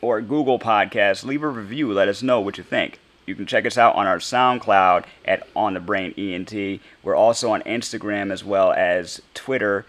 or 0.00 0.20
Google 0.20 0.58
Podcasts, 0.58 1.24
leave 1.24 1.42
a 1.42 1.48
review. 1.48 1.92
Let 1.92 2.08
us 2.08 2.22
know 2.22 2.40
what 2.40 2.58
you 2.58 2.64
think. 2.64 3.00
You 3.26 3.34
can 3.34 3.46
check 3.46 3.66
us 3.66 3.76
out 3.76 3.94
on 3.96 4.06
our 4.06 4.18
SoundCloud 4.18 5.04
at 5.24 5.46
On 5.54 5.74
the 5.74 5.80
Brain 5.80 6.14
ENT. 6.16 6.80
We're 7.02 7.16
also 7.16 7.50
on 7.50 7.62
Instagram 7.62 8.32
as 8.32 8.44
well 8.44 8.72
as 8.72 9.20
Twitter 9.34 9.84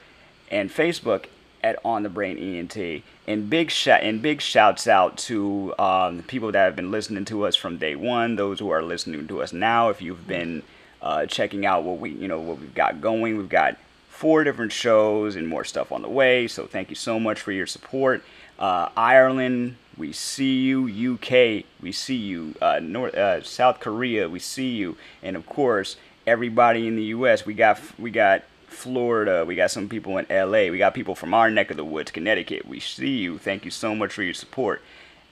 and 0.51 0.69
Facebook 0.69 1.25
at 1.63 1.77
On 1.83 2.03
the 2.03 2.09
Brain 2.09 2.37
ENT. 2.37 3.03
And 3.27 3.49
big 3.49 3.71
shout 3.71 4.01
and 4.01 4.21
big 4.21 4.41
shouts 4.41 4.87
out 4.87 5.17
to 5.19 5.73
um, 5.77 6.23
people 6.23 6.51
that 6.51 6.63
have 6.65 6.75
been 6.75 6.91
listening 6.91 7.25
to 7.25 7.45
us 7.45 7.55
from 7.55 7.77
day 7.77 7.95
one. 7.95 8.35
Those 8.35 8.59
who 8.59 8.69
are 8.69 8.81
listening 8.81 9.27
to 9.27 9.41
us 9.41 9.53
now. 9.53 9.89
If 9.89 10.01
you've 10.01 10.27
been 10.27 10.63
uh, 11.01 11.25
checking 11.25 11.65
out 11.65 11.83
what 11.83 11.99
we 11.99 12.11
you 12.11 12.27
know 12.27 12.39
what 12.39 12.59
we've 12.59 12.73
got 12.73 13.01
going, 13.01 13.37
we've 13.37 13.49
got 13.49 13.77
four 14.09 14.43
different 14.43 14.71
shows 14.71 15.35
and 15.35 15.47
more 15.47 15.63
stuff 15.63 15.91
on 15.91 16.01
the 16.01 16.09
way. 16.09 16.47
So 16.47 16.65
thank 16.65 16.89
you 16.89 16.95
so 16.95 17.19
much 17.19 17.39
for 17.39 17.51
your 17.51 17.67
support. 17.67 18.23
Uh, 18.57 18.89
Ireland, 18.97 19.77
we 19.97 20.11
see 20.11 20.57
you. 20.57 21.13
UK, 21.13 21.63
we 21.81 21.91
see 21.93 22.15
you. 22.15 22.55
Uh, 22.61 22.79
North, 22.81 23.15
uh, 23.15 23.41
South 23.43 23.79
Korea, 23.79 24.27
we 24.27 24.39
see 24.39 24.69
you. 24.69 24.97
And 25.23 25.37
of 25.37 25.45
course, 25.45 25.95
everybody 26.27 26.87
in 26.87 26.95
the 26.95 27.03
U.S. 27.03 27.45
We 27.45 27.53
got 27.53 27.79
we 27.97 28.11
got 28.11 28.43
Florida. 28.69 29.43
We 29.45 29.55
got 29.55 29.71
some 29.71 29.89
people 29.89 30.17
in 30.17 30.25
L.A. 30.31 30.69
We 30.69 30.77
got 30.77 30.93
people 30.93 31.15
from 31.15 31.33
our 31.33 31.49
neck 31.49 31.71
of 31.71 31.77
the 31.77 31.85
woods, 31.85 32.11
Connecticut. 32.11 32.67
We 32.67 32.79
see 32.79 33.17
you. 33.17 33.37
Thank 33.37 33.65
you 33.65 33.71
so 33.71 33.93
much 33.95 34.13
for 34.13 34.23
your 34.23 34.33
support. 34.33 34.81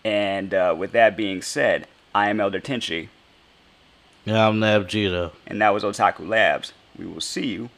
And 0.05 0.53
uh, 0.53 0.75
with 0.77 0.91
that 0.93 1.17
being 1.17 1.41
said, 1.41 1.87
I 2.15 2.29
am 2.29 2.39
Elder 2.39 2.59
Tenchi, 2.59 3.09
Yeah, 4.25 4.47
I'm 4.47 4.59
Nabgeta. 4.59 5.31
and 5.45 5.61
that 5.61 5.73
was 5.73 5.83
Otaku 5.83 6.27
Labs. 6.27 6.73
We 6.97 7.05
will 7.05 7.21
see 7.21 7.47
you 7.47 7.69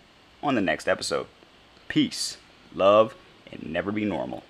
on 0.42 0.56
the 0.56 0.62
next 0.62 0.88
episode. 0.88 1.28
Peace, 1.88 2.38
love, 2.74 3.16
and 3.52 3.66
never 3.72 3.92
be 3.92 4.06
normal. 4.06 4.44